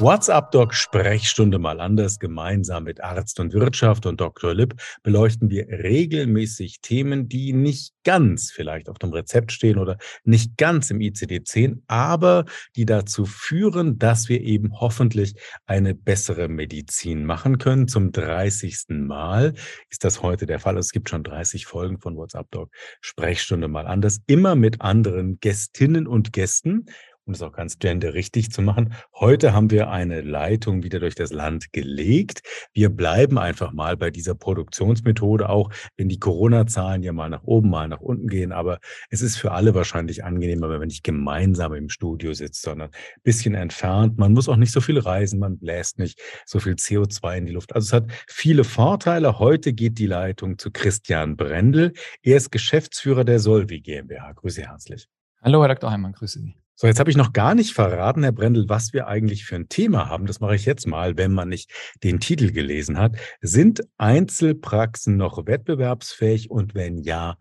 WhatsApp 0.00 0.52
Doc 0.52 0.74
Sprechstunde 0.74 1.58
mal 1.58 1.80
anders. 1.80 2.20
Gemeinsam 2.20 2.84
mit 2.84 3.02
Arzt 3.02 3.40
und 3.40 3.52
Wirtschaft 3.52 4.06
und 4.06 4.20
Dr. 4.20 4.54
Lipp 4.54 4.74
beleuchten 5.02 5.50
wir 5.50 5.66
regelmäßig 5.66 6.80
Themen, 6.82 7.28
die 7.28 7.52
nicht 7.52 7.94
ganz 8.04 8.52
vielleicht 8.52 8.88
auf 8.88 8.98
dem 8.98 9.12
Rezept 9.12 9.50
stehen 9.50 9.76
oder 9.76 9.98
nicht 10.22 10.56
ganz 10.56 10.90
im 10.90 10.98
ICD-10, 11.00 11.82
aber 11.88 12.44
die 12.76 12.86
dazu 12.86 13.24
führen, 13.26 13.98
dass 13.98 14.28
wir 14.28 14.40
eben 14.40 14.78
hoffentlich 14.78 15.34
eine 15.66 15.96
bessere 15.96 16.48
Medizin 16.48 17.24
machen 17.24 17.58
können. 17.58 17.88
Zum 17.88 18.12
30. 18.12 18.84
Mal 18.90 19.54
ist 19.90 20.04
das 20.04 20.22
heute 20.22 20.46
der 20.46 20.60
Fall. 20.60 20.78
Es 20.78 20.92
gibt 20.92 21.10
schon 21.10 21.24
30 21.24 21.66
Folgen 21.66 21.98
von 21.98 22.16
WhatsApp 22.16 22.48
Doc 22.52 22.70
Sprechstunde 23.00 23.66
mal 23.66 23.88
anders, 23.88 24.20
immer 24.28 24.54
mit 24.54 24.80
anderen 24.80 25.40
Gästinnen 25.40 26.06
und 26.06 26.32
Gästen 26.32 26.86
um 27.28 27.34
es 27.34 27.42
auch 27.42 27.52
ganz 27.52 27.78
genderrichtig 27.78 28.50
zu 28.50 28.62
machen. 28.62 28.94
Heute 29.14 29.52
haben 29.52 29.70
wir 29.70 29.90
eine 29.90 30.22
Leitung 30.22 30.82
wieder 30.82 30.98
durch 30.98 31.14
das 31.14 31.30
Land 31.30 31.72
gelegt. 31.72 32.40
Wir 32.72 32.88
bleiben 32.88 33.38
einfach 33.38 33.72
mal 33.72 33.96
bei 33.96 34.10
dieser 34.10 34.34
Produktionsmethode, 34.34 35.48
auch 35.48 35.70
wenn 35.96 36.08
die 36.08 36.18
Corona-Zahlen 36.18 37.02
ja 37.02 37.12
mal 37.12 37.28
nach 37.28 37.44
oben, 37.44 37.68
mal 37.68 37.86
nach 37.86 38.00
unten 38.00 38.28
gehen. 38.28 38.50
Aber 38.50 38.80
es 39.10 39.20
ist 39.20 39.36
für 39.36 39.52
alle 39.52 39.74
wahrscheinlich 39.74 40.24
angenehmer, 40.24 40.70
wenn 40.70 40.78
man 40.78 40.88
nicht 40.88 41.04
gemeinsam 41.04 41.74
im 41.74 41.90
Studio 41.90 42.32
sitzt, 42.32 42.62
sondern 42.62 42.88
ein 42.88 43.22
bisschen 43.22 43.54
entfernt. 43.54 44.18
Man 44.18 44.32
muss 44.32 44.48
auch 44.48 44.56
nicht 44.56 44.72
so 44.72 44.80
viel 44.80 44.98
reisen, 44.98 45.38
man 45.38 45.58
bläst 45.58 45.98
nicht 45.98 46.20
so 46.46 46.58
viel 46.58 46.74
CO2 46.74 47.36
in 47.36 47.46
die 47.46 47.52
Luft. 47.52 47.74
Also 47.74 47.86
es 47.86 47.92
hat 47.92 48.10
viele 48.26 48.64
Vorteile. 48.64 49.38
Heute 49.38 49.74
geht 49.74 49.98
die 49.98 50.06
Leitung 50.06 50.58
zu 50.58 50.70
Christian 50.70 51.36
Brendel. 51.36 51.92
Er 52.22 52.38
ist 52.38 52.50
Geschäftsführer 52.50 53.24
der 53.24 53.38
Solvi 53.38 53.80
GmbH. 53.80 54.32
Grüße 54.32 54.62
herzlich. 54.62 55.06
Hallo, 55.42 55.60
Herr 55.60 55.68
Dr. 55.68 55.90
Heimann, 55.90 56.12
grüße 56.12 56.40
Sie. 56.40 56.56
So, 56.80 56.86
jetzt 56.86 57.00
habe 57.00 57.10
ich 57.10 57.16
noch 57.16 57.32
gar 57.32 57.56
nicht 57.56 57.74
verraten, 57.74 58.22
Herr 58.22 58.30
Brendel, 58.30 58.68
was 58.68 58.92
wir 58.92 59.08
eigentlich 59.08 59.44
für 59.46 59.56
ein 59.56 59.68
Thema 59.68 60.08
haben. 60.08 60.26
Das 60.26 60.38
mache 60.38 60.54
ich 60.54 60.64
jetzt 60.64 60.86
mal, 60.86 61.16
wenn 61.16 61.32
man 61.32 61.48
nicht 61.48 61.72
den 62.04 62.20
Titel 62.20 62.52
gelesen 62.52 62.98
hat. 62.98 63.16
Sind 63.40 63.82
Einzelpraxen 63.96 65.16
noch 65.16 65.44
wettbewerbsfähig 65.44 66.52
und 66.52 66.76
wenn 66.76 66.98
ja, 66.98 67.36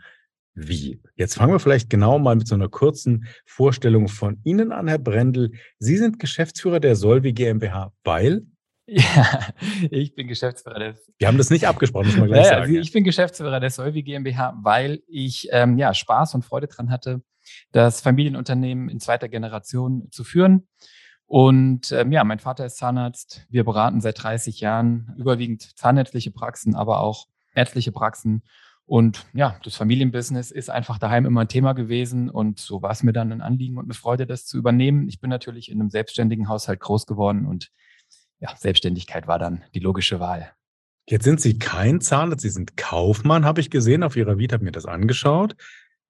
wie? 0.56 1.00
Jetzt 1.14 1.36
fangen 1.36 1.54
wir 1.54 1.60
vielleicht 1.60 1.92
genau 1.92 2.18
mal 2.18 2.36
mit 2.36 2.48
so 2.48 2.56
einer 2.56 2.68
kurzen 2.68 3.28
Vorstellung 3.46 4.08
von 4.08 4.42
Ihnen 4.44 4.72
an, 4.72 4.88
Herr 4.88 4.98
Brendel. 4.98 5.52
Sie 5.78 5.98
sind 5.98 6.18
Geschäftsführer 6.18 6.80
der 6.80 6.96
Solvi 6.96 7.34
GmbH, 7.34 7.94
weil 8.04 8.42
ja, 8.88 9.42
ich 9.92 10.16
bin 10.16 10.28
Geschäftsführer 10.28 10.80
des. 10.80 11.12
Wir 11.18 11.28
haben 11.28 11.38
das 11.38 11.50
nicht 11.50 11.68
abgesprochen, 11.68 12.08
muss 12.08 12.18
man 12.18 12.28
gleich 12.30 12.46
ja, 12.46 12.60
sagen. 12.60 12.76
Ich 12.76 12.92
bin 12.92 13.04
Geschäftsführer 13.04 13.60
der 13.60 13.70
Solvi 13.70 14.02
GmbH, 14.02 14.58
weil 14.62 15.02
ich 15.08 15.50
ähm, 15.52 15.78
ja 15.78 15.94
Spaß 15.94 16.36
und 16.36 16.46
Freude 16.46 16.68
dran 16.68 16.90
hatte, 16.90 17.22
das 17.72 18.02
Familienunternehmen 18.02 18.90
in 18.90 19.00
zweiter 19.00 19.28
Generation 19.28 20.08
zu 20.12 20.24
führen. 20.24 20.68
Und 21.26 21.92
ähm, 21.92 22.14
ja, 22.14 22.24
mein 22.24 22.40
Vater 22.40 22.66
ist 22.66 22.78
Zahnarzt. 22.78 23.46
Wir 23.50 23.66
beraten 23.66 24.00
seit 24.00 24.24
30 24.24 24.62
Jahren 24.62 25.14
überwiegend 25.18 25.78
zahnärztliche 25.78 26.32
Praxen, 26.32 26.74
aber 26.74 27.02
auch 27.02 27.28
ärztliche 27.54 27.92
Praxen. 27.92 28.44
Und 28.86 29.26
ja, 29.34 29.60
das 29.66 29.76
Familienbusiness 29.76 30.50
ist 30.50 30.70
einfach 30.70 30.98
daheim 30.98 31.26
immer 31.26 31.42
ein 31.42 31.50
Thema 31.50 31.74
gewesen. 31.74 32.30
Und 32.30 32.60
so 32.60 32.82
war 32.82 32.92
es 32.92 33.04
mir 33.04 33.12
dann 33.12 33.34
ein 33.34 33.42
Anliegen 33.42 33.78
und 33.78 33.84
eine 33.84 33.94
Freude, 33.94 34.26
das 34.26 34.46
zu 34.46 34.58
übernehmen. 34.58 35.10
Ich 35.10 35.20
bin 35.20 35.30
natürlich 35.30 35.70
in 35.70 35.82
einem 35.82 35.90
selbstständigen 35.90 36.48
Haushalt 36.48 36.80
groß 36.80 37.06
geworden 37.06 37.46
und 37.46 37.70
ja, 38.40 38.56
Selbstständigkeit 38.56 39.28
war 39.28 39.40
dann 39.40 39.64
die 39.74 39.80
logische 39.80 40.20
Wahl. 40.20 40.52
Jetzt 41.10 41.24
sind 41.24 41.40
Sie 41.40 41.58
kein 41.58 42.02
Zahnarzt, 42.02 42.42
Sie 42.42 42.50
sind 42.50 42.76
Kaufmann, 42.76 43.46
habe 43.46 43.62
ich 43.62 43.70
gesehen. 43.70 44.04
Auf 44.04 44.16
Ihrer 44.16 44.38
Vita 44.38 44.56
habe 44.56 44.66
mir 44.66 44.72
das 44.72 44.86
angeschaut. 44.86 45.56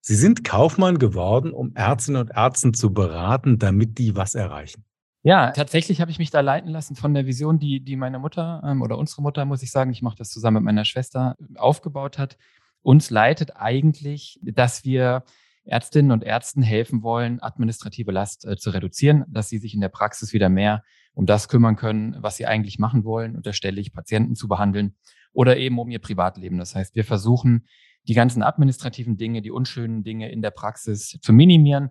Sie 0.02 0.16
sind 0.16 0.44
Kaufmann 0.44 0.98
geworden, 0.98 1.52
um 1.52 1.76
Ärztinnen 1.76 2.22
und 2.22 2.32
Ärzten 2.32 2.74
zu 2.74 2.94
beraten, 2.94 3.60
damit 3.60 3.98
die 3.98 4.16
was 4.16 4.36
erreichen. 4.36 4.84
Ja, 5.24 5.52
tatsächlich 5.52 6.00
habe 6.00 6.10
ich 6.10 6.20
mich 6.20 6.32
da 6.32 6.40
leiten 6.40 6.70
lassen 6.70 6.96
von 6.96 7.14
der 7.14 7.26
Vision, 7.26 7.60
die, 7.60 7.82
die 7.82 7.96
meine 7.96 8.18
Mutter 8.18 8.62
ähm, 8.66 8.82
oder 8.82 8.98
unsere 8.98 9.22
Mutter, 9.22 9.46
muss 9.46 9.62
ich 9.62 9.72
sagen, 9.72 9.92
ich 9.92 10.02
mache 10.02 10.16
das 10.16 10.30
zusammen 10.30 10.56
mit 10.56 10.64
meiner 10.64 10.86
Schwester, 10.86 11.36
aufgebaut 11.56 12.18
hat. 12.18 12.38
Uns 12.82 13.10
leitet 13.10 13.58
eigentlich, 13.58 14.40
dass 14.42 14.86
wir 14.86 15.24
Ärztinnen 15.68 16.12
und 16.12 16.24
Ärzten 16.24 16.62
helfen 16.62 17.04
wollen, 17.04 17.42
administrative 17.42 18.12
Last 18.12 18.46
äh, 18.46 18.58
zu 18.58 18.70
reduzieren, 18.72 19.26
dass 19.28 19.50
sie 19.50 19.58
sich 19.58 19.74
in 19.74 19.82
der 19.82 19.90
Praxis 19.90 20.34
wieder 20.34 20.50
mehr 20.50 20.84
um 21.14 21.26
das 21.26 21.50
kümmern 21.50 21.76
können, 21.76 22.16
was 22.20 22.38
sie 22.38 22.46
eigentlich 22.46 22.80
machen 22.80 23.04
wollen, 23.04 23.36
unterstelle 23.36 23.82
Patienten 23.92 24.36
zu 24.36 24.48
behandeln 24.48 24.96
oder 25.34 25.58
eben 25.58 25.80
um 25.80 25.90
ihr 25.90 26.00
Privatleben. 26.00 26.58
Das 26.58 26.76
heißt, 26.76 26.96
wir 26.96 27.04
versuchen, 27.04 27.68
die 28.08 28.14
ganzen 28.14 28.44
administrativen 28.44 29.18
Dinge, 29.18 29.42
die 29.42 29.52
unschönen 29.52 30.04
Dinge 30.04 30.32
in 30.32 30.42
der 30.42 30.52
Praxis 30.52 31.18
zu 31.22 31.34
minimieren, 31.34 31.90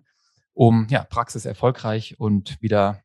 um 0.53 0.87
ja, 0.89 1.03
Praxis 1.03 1.45
erfolgreich 1.45 2.19
und 2.19 2.61
wieder 2.61 3.01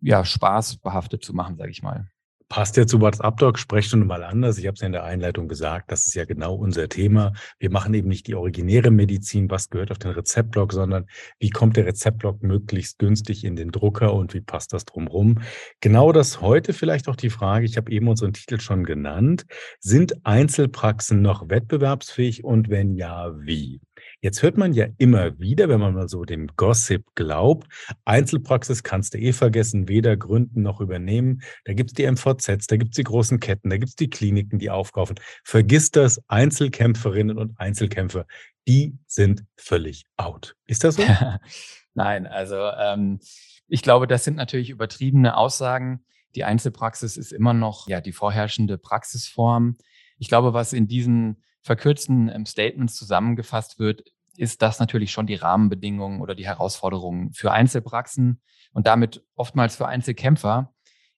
ja, 0.00 0.24
Spaß 0.24 0.78
behaftet 0.78 1.24
zu 1.24 1.32
machen, 1.32 1.56
sage 1.56 1.70
ich 1.70 1.82
mal. 1.82 2.10
Passt 2.54 2.76
ja 2.76 2.86
zu 2.86 3.00
WhatsApp 3.00 3.38
Doc, 3.38 3.58
Sprechstunde 3.58 4.06
mal 4.06 4.22
anders. 4.22 4.58
Ich 4.58 4.66
habe 4.68 4.74
es 4.76 4.80
ja 4.80 4.86
in 4.86 4.92
der 4.92 5.02
Einleitung 5.02 5.48
gesagt, 5.48 5.90
das 5.90 6.06
ist 6.06 6.14
ja 6.14 6.24
genau 6.24 6.54
unser 6.54 6.88
Thema. 6.88 7.32
Wir 7.58 7.68
machen 7.68 7.92
eben 7.94 8.06
nicht 8.06 8.28
die 8.28 8.36
originäre 8.36 8.92
Medizin, 8.92 9.50
was 9.50 9.70
gehört 9.70 9.90
auf 9.90 9.98
den 9.98 10.12
Rezeptblock, 10.12 10.72
sondern 10.72 11.06
wie 11.40 11.50
kommt 11.50 11.76
der 11.76 11.84
Rezeptblock 11.84 12.44
möglichst 12.44 13.00
günstig 13.00 13.42
in 13.42 13.56
den 13.56 13.72
Drucker 13.72 14.14
und 14.14 14.34
wie 14.34 14.40
passt 14.40 14.72
das 14.72 14.84
drumherum. 14.84 15.40
Genau 15.80 16.12
das 16.12 16.42
heute 16.42 16.74
vielleicht 16.74 17.08
auch 17.08 17.16
die 17.16 17.28
Frage, 17.28 17.66
ich 17.66 17.76
habe 17.76 17.90
eben 17.90 18.06
unseren 18.06 18.32
Titel 18.32 18.60
schon 18.60 18.84
genannt. 18.84 19.46
Sind 19.80 20.24
Einzelpraxen 20.24 21.22
noch 21.22 21.48
wettbewerbsfähig 21.48 22.44
und 22.44 22.70
wenn 22.70 22.94
ja, 22.94 23.32
wie? 23.36 23.80
Jetzt 24.24 24.42
hört 24.42 24.56
man 24.56 24.72
ja 24.72 24.86
immer 24.96 25.38
wieder, 25.38 25.68
wenn 25.68 25.80
man 25.80 25.92
mal 25.92 26.08
so 26.08 26.24
dem 26.24 26.46
Gossip 26.56 27.04
glaubt, 27.14 27.68
Einzelpraxis 28.06 28.82
kannst 28.82 29.12
du 29.12 29.18
eh 29.18 29.34
vergessen, 29.34 29.86
weder 29.86 30.16
gründen 30.16 30.62
noch 30.62 30.80
übernehmen. 30.80 31.42
Da 31.66 31.74
gibt 31.74 31.90
es 31.90 31.94
die 31.94 32.10
MVZs, 32.10 32.66
da 32.68 32.78
gibt 32.78 32.92
es 32.92 32.96
die 32.96 33.04
großen 33.04 33.38
Ketten, 33.38 33.68
da 33.68 33.76
gibt 33.76 33.90
es 33.90 33.96
die 33.96 34.08
Kliniken, 34.08 34.58
die 34.58 34.70
aufkaufen. 34.70 35.16
Vergiss 35.44 35.90
das, 35.90 36.22
Einzelkämpferinnen 36.26 37.36
und 37.36 37.60
Einzelkämpfer, 37.60 38.24
die 38.66 38.96
sind 39.06 39.44
völlig 39.58 40.06
out. 40.16 40.56
Ist 40.64 40.84
das 40.84 40.94
so? 40.94 41.02
Nein, 41.92 42.26
also 42.26 42.56
ähm, 42.56 43.20
ich 43.68 43.82
glaube, 43.82 44.06
das 44.06 44.24
sind 44.24 44.38
natürlich 44.38 44.70
übertriebene 44.70 45.36
Aussagen. 45.36 46.02
Die 46.34 46.44
Einzelpraxis 46.44 47.18
ist 47.18 47.30
immer 47.30 47.52
noch 47.52 47.88
ja 47.88 48.00
die 48.00 48.12
vorherrschende 48.12 48.78
Praxisform. 48.78 49.76
Ich 50.16 50.28
glaube, 50.28 50.54
was 50.54 50.72
in 50.72 50.88
diesen 50.88 51.42
verkürzten 51.60 52.30
ähm, 52.30 52.46
Statements 52.46 52.94
zusammengefasst 52.94 53.78
wird, 53.78 54.13
ist 54.36 54.62
das 54.62 54.80
natürlich 54.80 55.12
schon 55.12 55.26
die 55.26 55.34
Rahmenbedingungen 55.34 56.20
oder 56.20 56.34
die 56.34 56.46
Herausforderungen 56.46 57.32
für 57.32 57.52
Einzelpraxen 57.52 58.40
und 58.72 58.86
damit 58.86 59.24
oftmals 59.34 59.76
für 59.76 59.86
Einzelkämpfer 59.86 60.72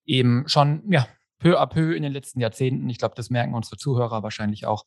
eben 0.05 0.47
schon 0.49 0.83
ja, 0.91 1.07
peu 1.39 1.61
à 1.61 1.67
peu 1.67 1.95
in 1.95 2.03
den 2.03 2.13
letzten 2.13 2.41
Jahrzehnten. 2.41 2.89
Ich 2.89 2.99
glaube, 2.99 3.15
das 3.15 3.31
merken 3.31 3.55
unsere 3.55 3.77
Zuhörer 3.77 4.23
wahrscheinlich 4.23 4.67
auch, 4.67 4.85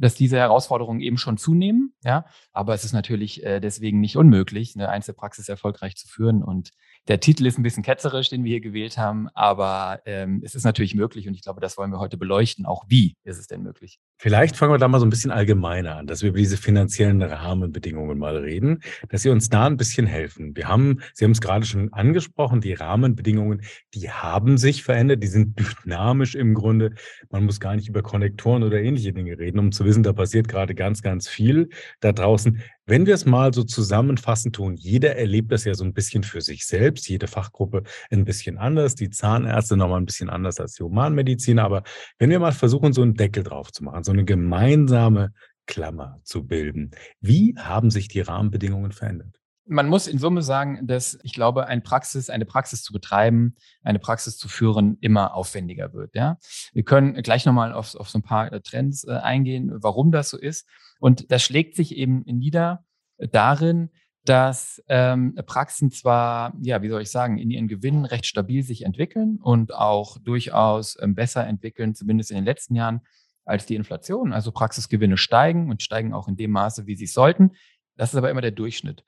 dass 0.00 0.14
diese 0.14 0.38
Herausforderungen 0.38 1.00
eben 1.00 1.18
schon 1.18 1.36
zunehmen. 1.36 1.94
Ja, 2.04 2.24
aber 2.52 2.74
es 2.74 2.84
ist 2.84 2.92
natürlich 2.92 3.44
äh, 3.44 3.60
deswegen 3.60 4.00
nicht 4.00 4.16
unmöglich, 4.16 4.74
eine 4.74 4.88
Einzelpraxis 4.88 5.48
erfolgreich 5.48 5.96
zu 5.96 6.08
führen. 6.08 6.42
Und 6.42 6.70
der 7.08 7.20
Titel 7.20 7.46
ist 7.46 7.58
ein 7.58 7.62
bisschen 7.62 7.82
ketzerisch, 7.82 8.28
den 8.28 8.44
wir 8.44 8.50
hier 8.50 8.60
gewählt 8.60 8.98
haben, 8.98 9.28
aber 9.34 10.00
ähm, 10.04 10.42
es 10.44 10.54
ist 10.54 10.64
natürlich 10.64 10.94
möglich 10.94 11.26
und 11.28 11.34
ich 11.34 11.42
glaube, 11.42 11.60
das 11.60 11.78
wollen 11.78 11.90
wir 11.90 11.98
heute 11.98 12.16
beleuchten. 12.16 12.66
Auch 12.66 12.84
wie 12.88 13.16
ist 13.24 13.38
es 13.38 13.46
denn 13.46 13.62
möglich? 13.62 13.98
Vielleicht 14.18 14.56
fangen 14.56 14.72
wir 14.72 14.78
da 14.78 14.86
mal 14.86 15.00
so 15.00 15.06
ein 15.06 15.10
bisschen 15.10 15.30
allgemeiner 15.30 15.96
an, 15.96 16.06
dass 16.06 16.22
wir 16.22 16.28
über 16.28 16.38
diese 16.38 16.56
finanziellen 16.56 17.22
Rahmenbedingungen 17.22 18.18
mal 18.18 18.36
reden, 18.36 18.82
dass 19.08 19.22
Sie 19.22 19.30
uns 19.30 19.48
da 19.48 19.66
ein 19.66 19.76
bisschen 19.76 20.06
helfen. 20.06 20.54
Wir 20.54 20.68
haben, 20.68 21.00
Sie 21.14 21.24
haben 21.24 21.32
es 21.32 21.40
gerade 21.40 21.64
schon 21.64 21.92
angesprochen, 21.92 22.60
die 22.60 22.74
Rahmenbedingungen, 22.74 23.62
die 23.94 24.10
haben 24.10 24.58
sich 24.58 24.82
verändert, 24.82 25.22
die 25.22 25.28
sind 25.28 25.58
dynamisch 25.84 26.34
im 26.34 26.54
Grunde. 26.54 26.92
Man 27.30 27.44
muss 27.44 27.60
gar 27.60 27.74
nicht 27.74 27.88
über 27.88 28.02
Konnektoren 28.02 28.62
oder 28.62 28.80
ähnliche 28.80 29.12
Dinge 29.12 29.38
reden, 29.38 29.58
um 29.58 29.72
zu 29.72 29.84
wissen, 29.84 29.89
da 29.98 30.12
passiert 30.12 30.48
gerade 30.48 30.74
ganz, 30.74 31.02
ganz 31.02 31.28
viel 31.28 31.68
da 32.00 32.12
draußen. 32.12 32.62
Wenn 32.86 33.06
wir 33.06 33.14
es 33.14 33.24
mal 33.26 33.52
so 33.54 33.62
zusammenfassen 33.64 34.52
tun, 34.52 34.76
jeder 34.76 35.16
erlebt 35.16 35.52
das 35.52 35.64
ja 35.64 35.74
so 35.74 35.84
ein 35.84 35.92
bisschen 35.92 36.22
für 36.22 36.40
sich 36.40 36.66
selbst, 36.66 37.08
jede 37.08 37.26
Fachgruppe 37.26 37.82
ein 38.10 38.24
bisschen 38.24 38.58
anders, 38.58 38.94
die 38.94 39.10
Zahnärzte 39.10 39.76
nochmal 39.76 40.00
ein 40.00 40.06
bisschen 40.06 40.30
anders 40.30 40.60
als 40.60 40.74
die 40.74 40.82
Humanmediziner. 40.82 41.64
Aber 41.64 41.82
wenn 42.18 42.30
wir 42.30 42.38
mal 42.38 42.52
versuchen, 42.52 42.92
so 42.92 43.02
einen 43.02 43.14
Deckel 43.14 43.42
drauf 43.42 43.72
zu 43.72 43.84
machen, 43.84 44.04
so 44.04 44.12
eine 44.12 44.24
gemeinsame 44.24 45.32
Klammer 45.66 46.20
zu 46.24 46.46
bilden, 46.46 46.90
wie 47.20 47.54
haben 47.56 47.90
sich 47.90 48.08
die 48.08 48.20
Rahmenbedingungen 48.20 48.92
verändert? 48.92 49.39
Man 49.66 49.88
muss 49.88 50.06
in 50.06 50.18
Summe 50.18 50.42
sagen, 50.42 50.86
dass 50.86 51.18
ich 51.22 51.32
glaube, 51.32 51.66
eine 51.66 51.80
Praxis, 51.80 52.30
eine 52.30 52.44
Praxis 52.44 52.82
zu 52.82 52.92
betreiben, 52.92 53.54
eine 53.82 53.98
Praxis 53.98 54.36
zu 54.36 54.48
führen, 54.48 54.98
immer 55.00 55.34
aufwendiger 55.34 55.92
wird. 55.92 56.14
Ja, 56.14 56.38
wir 56.72 56.82
können 56.82 57.14
gleich 57.22 57.46
nochmal 57.46 57.72
auf, 57.72 57.94
auf 57.94 58.08
so 58.08 58.18
ein 58.18 58.22
paar 58.22 58.50
Trends 58.62 59.04
äh, 59.04 59.12
eingehen, 59.12 59.70
warum 59.74 60.10
das 60.10 60.30
so 60.30 60.38
ist. 60.38 60.68
Und 60.98 61.30
das 61.30 61.42
schlägt 61.42 61.76
sich 61.76 61.96
eben 61.96 62.22
nieder 62.26 62.84
darin, 63.18 63.90
dass 64.24 64.82
ähm, 64.88 65.34
Praxen 65.46 65.90
zwar, 65.90 66.52
ja, 66.60 66.82
wie 66.82 66.88
soll 66.88 67.02
ich 67.02 67.10
sagen, 67.10 67.38
in 67.38 67.50
ihren 67.50 67.68
Gewinnen 67.68 68.04
recht 68.04 68.26
stabil 68.26 68.62
sich 68.62 68.82
entwickeln 68.82 69.38
und 69.42 69.74
auch 69.74 70.18
durchaus 70.18 70.98
ähm, 71.00 71.14
besser 71.14 71.46
entwickeln, 71.46 71.94
zumindest 71.94 72.30
in 72.30 72.36
den 72.36 72.44
letzten 72.44 72.74
Jahren, 72.74 73.00
als 73.44 73.66
die 73.66 73.76
Inflation. 73.76 74.32
Also 74.32 74.52
Praxisgewinne 74.52 75.16
steigen 75.16 75.70
und 75.70 75.82
steigen 75.82 76.12
auch 76.12 76.28
in 76.28 76.36
dem 76.36 76.50
Maße, 76.50 76.86
wie 76.86 76.96
sie 76.96 77.06
sollten. 77.06 77.52
Das 77.96 78.10
ist 78.10 78.16
aber 78.16 78.30
immer 78.30 78.42
der 78.42 78.50
Durchschnitt. 78.50 79.04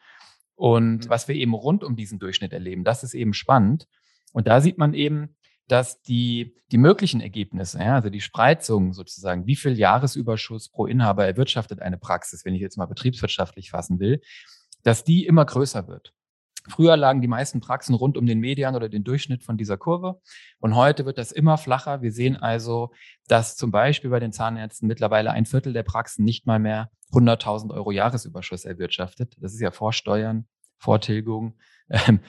Und 0.63 1.07
mhm. 1.07 1.09
was 1.09 1.27
wir 1.27 1.35
eben 1.35 1.55
rund 1.55 1.83
um 1.83 1.97
diesen 1.97 2.21
Durchschnitt 2.21 2.53
erleben, 2.53 2.85
das 2.85 3.03
ist 3.03 3.15
eben 3.15 3.35
spannend. 3.35 3.89
Und 4.33 4.47
da 4.47 4.61
sieht 4.61 4.79
man 4.79 4.95
eben, 4.95 5.35
dass 5.67 6.03
die, 6.03 6.55
die 6.71 6.79
möglichen 6.79 7.21
Ergebnisse, 7.21 7.81
ja, 7.81 7.97
also 7.97 8.11
die 8.11 8.21
Spreizung 8.21 8.93
sozusagen, 8.93 9.45
wie 9.49 9.57
viel 9.57 9.77
Jahresüberschuss 9.77 10.69
pro 10.69 10.87
Inhaber 10.87 11.27
erwirtschaftet 11.27 11.83
eine 11.83 11.99
Praxis, 11.99 12.45
wenn 12.45 12.55
ich 12.55 12.61
jetzt 12.61 12.77
mal 12.77 12.87
betriebswirtschaftlich 12.87 13.71
fassen 13.71 13.99
will, 13.99 14.21
dass 14.85 15.03
die 15.03 15.27
immer 15.27 15.45
größer 15.45 15.89
wird. 15.89 16.15
Früher 16.69 16.97
lagen 16.97 17.23
die 17.23 17.27
meisten 17.27 17.59
Praxen 17.59 17.97
rund 17.97 18.17
um 18.17 18.27
den 18.27 18.39
Median 18.39 18.77
oder 18.77 18.89
den 18.89 19.03
Durchschnitt 19.03 19.43
von 19.43 19.57
dieser 19.57 19.79
Kurve. 19.79 20.21
Und 20.61 20.77
heute 20.77 21.07
wird 21.07 21.19
das 21.19 21.33
immer 21.33 21.59
flacher. 21.59 22.03
Wir 22.03 22.13
sehen 22.13 22.37
also, 22.37 22.93
dass 23.27 23.57
zum 23.57 23.73
Beispiel 23.73 24.11
bei 24.11 24.21
den 24.21 24.31
Zahnärzten 24.31 24.87
mittlerweile 24.87 25.33
ein 25.33 25.45
Viertel 25.45 25.73
der 25.73 25.83
Praxen 25.83 26.25
nicht 26.25 26.47
mal 26.47 26.61
mehr 26.61 26.93
100.000 27.11 27.75
Euro 27.75 27.91
Jahresüberschuss 27.91 28.65
erwirtschaftet. 28.65 29.35
Das 29.41 29.55
ist 29.55 29.61
ja 29.61 29.73
Vorsteuern, 29.73 30.47
Vortilgung. 30.83 31.57
Ähm, 31.89 32.21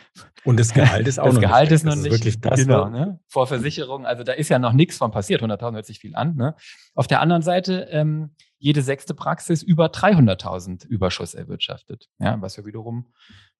und 0.43 0.59
das 0.59 0.73
Gehalt 0.73 1.07
ist 1.07 1.19
auch 1.19 1.25
das 1.25 1.35
noch 1.35 1.41
Gehalt 1.41 1.69
nicht. 1.69 1.75
ist 1.75 1.85
noch 1.85 1.95
nicht. 1.95 2.11
wirklich 2.11 2.39
das 2.39 2.59
genau, 2.59 2.89
ne? 2.89 3.19
Vor 3.27 3.47
Versicherung. 3.47 4.05
Also 4.05 4.23
da 4.23 4.33
ist 4.33 4.49
ja 4.49 4.59
noch 4.59 4.73
nichts 4.73 4.97
von 4.97 5.11
passiert. 5.11 5.41
100.000 5.41 5.73
hört 5.73 5.85
sich 5.85 5.99
viel 5.99 6.15
an. 6.15 6.35
Ne? 6.35 6.55
Auf 6.93 7.07
der 7.07 7.21
anderen 7.21 7.41
Seite, 7.41 7.87
ähm, 7.91 8.35
jede 8.59 8.81
sechste 8.81 9.13
Praxis 9.13 9.63
über 9.63 9.87
300.000 9.87 10.85
Überschuss 10.85 11.33
erwirtschaftet. 11.33 12.09
Ja, 12.19 12.41
was 12.41 12.55
ja 12.55 12.65
wiederum 12.65 13.11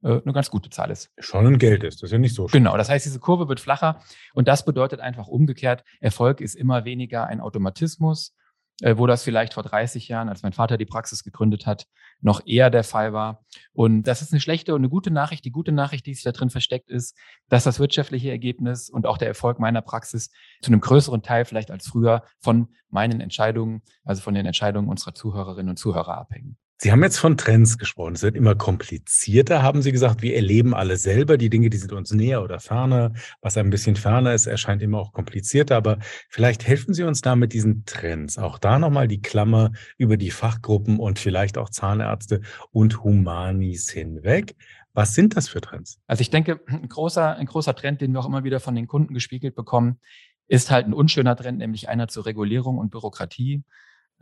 äh, 0.04 0.22
eine 0.22 0.34
ganz 0.34 0.50
gute 0.50 0.70
Zahl 0.70 0.92
ist. 0.92 1.10
Schon 1.20 1.48
ein 1.48 1.58
Geld 1.58 1.84
ist, 1.84 2.02
das 2.02 2.08
ist 2.10 2.14
ja 2.14 2.20
nicht 2.20 2.36
so 2.36 2.48
schön. 2.48 2.64
Genau, 2.64 2.78
das 2.78 2.90
heißt, 2.90 3.06
diese 3.06 3.20
Kurve 3.20 3.50
wird 3.50 3.60
flacher 3.60 4.00
und 4.34 4.48
das 4.48 4.64
bedeutet 4.64 5.00
einfach 5.00 5.28
umgekehrt, 5.28 5.84
Erfolg 6.00 6.40
ist 6.42 6.56
immer 6.56 6.86
weniger 6.86 7.28
ein 7.28 7.42
Automatismus, 7.42 8.34
wo 8.82 9.08
das 9.08 9.24
vielleicht 9.24 9.54
vor 9.54 9.64
30 9.64 10.08
Jahren, 10.08 10.30
als 10.30 10.44
mein 10.44 10.54
Vater 10.54 10.78
die 10.78 10.86
Praxis 10.86 11.24
gegründet 11.24 11.66
hat, 11.66 11.86
noch 12.22 12.46
eher 12.46 12.70
der 12.70 12.84
Fall 12.84 13.14
war. 13.14 13.44
Und 13.74 14.04
das 14.04 14.22
ist 14.22 14.32
eine 14.32 14.40
schlechte 14.40 14.74
und 14.74 14.82
eine 14.82 14.90
gute 14.90 15.12
Nachricht. 15.12 15.46
Die 15.46 15.52
gute 15.52 15.72
Nachricht, 15.72 16.06
die 16.06 16.14
sich 16.14 16.24
da 16.24 16.32
drin 16.32 16.50
versteckt, 16.50 16.90
ist, 16.90 17.18
dass 17.50 17.64
das 17.64 17.80
wirtschaftliche 17.80 18.30
Ergebnis 18.30 18.90
und 18.90 19.06
auch 19.06 19.18
der 19.18 19.28
Erfolg 19.28 19.60
meiner 19.60 19.82
Praxis 19.82 20.32
zu 20.62 20.72
einem 20.72 20.82
größeren 20.82 21.22
Teil 21.22 21.46
vielleicht 21.46 21.72
als 21.72 21.88
früher 21.88 22.24
von 22.40 22.70
meinen 22.90 23.22
Entscheidungen, 23.22 23.82
also 24.04 24.22
von 24.22 24.34
den 24.34 24.46
Entscheidungen 24.46 24.90
unserer 24.90 25.14
Zuhörerinnen 25.14 25.70
und 25.70 25.78
Zuhörer 25.78 26.18
abhängen. 26.18 26.58
Sie 26.84 26.92
haben 26.92 27.02
jetzt 27.02 27.18
von 27.18 27.38
Trends 27.38 27.78
gesprochen. 27.78 28.16
Es 28.16 28.24
wird 28.24 28.36
immer 28.36 28.56
komplizierter, 28.56 29.64
haben 29.64 29.82
Sie 29.82 29.94
gesagt. 29.94 30.22
Wir 30.22 30.36
erleben 30.36 30.74
alle 30.74 30.98
selber 30.98 31.38
die 31.38 31.50
Dinge, 31.50 31.70
die 31.70 31.78
sind 31.78 31.94
uns 31.94 32.12
näher 32.12 32.44
oder 32.44 32.60
ferner. 32.60 33.14
Was 33.40 33.56
ein 33.56 33.70
bisschen 33.70 33.96
ferner 33.96 34.34
ist, 34.34 34.48
erscheint 34.48 34.82
immer 34.82 35.00
auch 35.00 35.14
komplizierter. 35.14 35.78
Aber 35.78 36.00
vielleicht 36.28 36.68
helfen 36.68 36.94
Sie 36.94 37.04
uns 37.04 37.22
da 37.22 37.38
mit 37.38 37.54
diesen 37.54 37.86
Trends. 37.86 38.38
Auch 38.38 38.60
da 38.60 38.80
nochmal 38.80 39.08
die 39.08 39.22
Klammer 39.22 39.72
über 39.98 40.18
die 40.18 40.30
Fachgruppen 40.30 41.00
und 41.00 41.20
vielleicht 41.20 41.58
auch 41.58 41.70
Zahnärzte 41.70 42.42
und 42.72 43.02
Humanis 43.02 43.90
hinweg. 43.90 44.54
Was 44.92 45.14
sind 45.14 45.38
das 45.38 45.48
für 45.48 45.62
Trends? 45.62 46.02
Also 46.06 46.20
ich 46.20 46.32
denke, 46.32 46.60
ein 46.68 46.90
großer, 46.90 47.38
ein 47.38 47.46
großer 47.46 47.76
Trend, 47.76 48.02
den 48.02 48.12
wir 48.12 48.20
auch 48.20 48.28
immer 48.28 48.44
wieder 48.44 48.60
von 48.60 48.76
den 48.76 48.88
Kunden 48.88 49.14
gespiegelt 49.14 49.56
bekommen, 49.56 50.02
ist 50.50 50.70
halt 50.70 50.86
ein 50.86 50.94
unschöner 50.94 51.38
Trend, 51.38 51.60
nämlich 51.60 51.88
einer 51.88 52.10
zur 52.10 52.26
Regulierung 52.26 52.78
und 52.78 52.92
Bürokratie. 52.92 53.64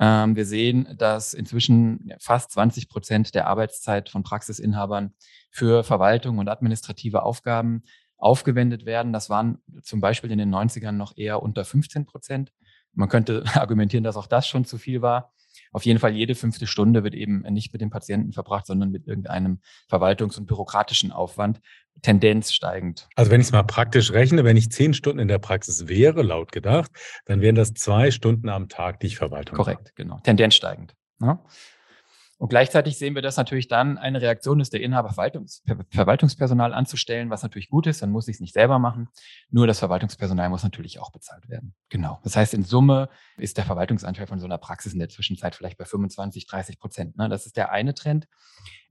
Ähm, 0.02 0.36
wir 0.36 0.46
sehen, 0.48 0.96
dass 0.98 1.36
inzwischen 1.36 2.12
fast 2.20 2.52
20 2.52 2.90
Prozent 2.90 3.36
der 3.36 3.46
Arbeitszeit 3.46 4.10
von 4.10 4.24
Praxisinhabern 4.24 5.14
für 5.52 5.84
Verwaltung 5.84 6.40
und 6.40 6.50
administrative 6.50 7.22
Aufgaben 7.22 7.84
aufgewendet 8.18 8.86
werden. 8.86 9.14
Das 9.14 9.30
waren 9.30 9.60
zum 9.84 10.02
Beispiel 10.02 10.32
in 10.32 10.40
den 10.40 10.54
90ern 10.54 10.94
noch 10.94 11.16
eher 11.16 11.44
unter 11.44 11.64
15 11.64 12.08
Prozent. 12.08 12.52
Man 12.94 13.10
könnte 13.10 13.44
argumentieren, 13.54 14.04
dass 14.04 14.18
auch 14.18 14.26
das 14.26 14.48
schon 14.48 14.66
zu 14.66 14.80
viel 14.80 15.04
war. 15.04 15.32
Auf 15.72 15.86
jeden 15.86 16.00
Fall 16.00 16.12
jede 16.12 16.36
fünfte 16.36 16.68
Stunde 16.68 17.04
wird 17.04 17.14
eben 17.14 17.42
nicht 17.50 17.72
mit 17.72 17.82
dem 17.82 17.90
Patienten 17.90 18.34
verbracht, 18.34 18.66
sondern 18.66 18.92
mit 18.92 19.08
irgendeinem 19.08 19.60
verwaltungs- 19.90 20.38
und 20.38 20.46
bürokratischen 20.46 21.12
Aufwand, 21.12 21.62
Tendenz 22.02 22.52
steigend. 22.54 23.08
Also 23.16 23.32
wenn 23.32 23.42
ich 23.42 23.48
es 23.48 23.52
mal 23.52 23.64
praktisch 23.64 24.12
rechne, 24.12 24.44
wenn 24.44 24.58
ich 24.58 24.72
zehn 24.72 24.94
Stunden 24.94 25.20
in 25.20 25.28
der 25.28 25.40
Praxis 25.40 25.88
wäre, 25.88 26.24
laut 26.24 26.52
gedacht, 26.52 26.92
dann 27.26 27.42
wären 27.42 27.56
das 27.56 27.74
zwei 27.74 28.12
Stunden 28.12 28.50
am 28.50 28.70
Tag, 28.70 29.00
die 29.00 29.08
ich 29.08 29.18
Verwaltung 29.18 29.56
Korrekt, 29.56 29.96
genau. 29.96 30.20
Tendenz 30.24 30.56
steigend. 30.56 30.96
Ja. 31.22 31.44
Und 32.42 32.50
gleichzeitig 32.50 32.98
sehen 32.98 33.14
wir, 33.14 33.22
dass 33.22 33.38
natürlich 33.38 33.68
dann 33.68 34.00
eine 34.00 34.20
Reaktion 34.20 34.60
ist, 34.62 34.74
der 34.74 34.82
Inhaber 34.82 35.10
Verwaltungs 35.10 35.62
Verwaltungspersonal 35.92 36.74
anzustellen, 36.74 37.30
was 37.30 37.44
natürlich 37.44 37.70
gut 37.70 37.86
ist, 37.86 38.02
dann 38.02 38.10
muss 38.10 38.28
ich 38.28 38.38
es 38.38 38.40
nicht 38.40 38.56
selber 38.56 38.80
machen. 38.80 39.10
Nur 39.52 39.68
das 39.68 39.78
Verwaltungspersonal 39.78 40.50
muss 40.50 40.64
natürlich 40.64 40.98
auch 40.98 41.12
bezahlt 41.12 41.48
werden. 41.50 41.76
Genau. 41.90 42.20
Das 42.24 42.36
heißt, 42.36 42.56
in 42.56 42.64
Summe 42.64 43.10
ist 43.38 43.58
der 43.58 43.66
Verwaltungsanteil 43.66 44.26
von 44.26 44.40
so 44.40 44.46
einer 44.46 44.58
Praxis 44.58 44.94
in 44.94 44.98
der 44.98 45.10
Zwischenzeit 45.10 45.54
vielleicht 45.54 45.78
bei 45.78 45.86
25, 45.86 46.48
30 46.48 46.80
Prozent. 46.80 47.16
Ne? 47.16 47.30
Das 47.30 47.46
ist 47.46 47.58
der 47.58 47.72
eine 47.72 47.94
Trend. 47.94 48.28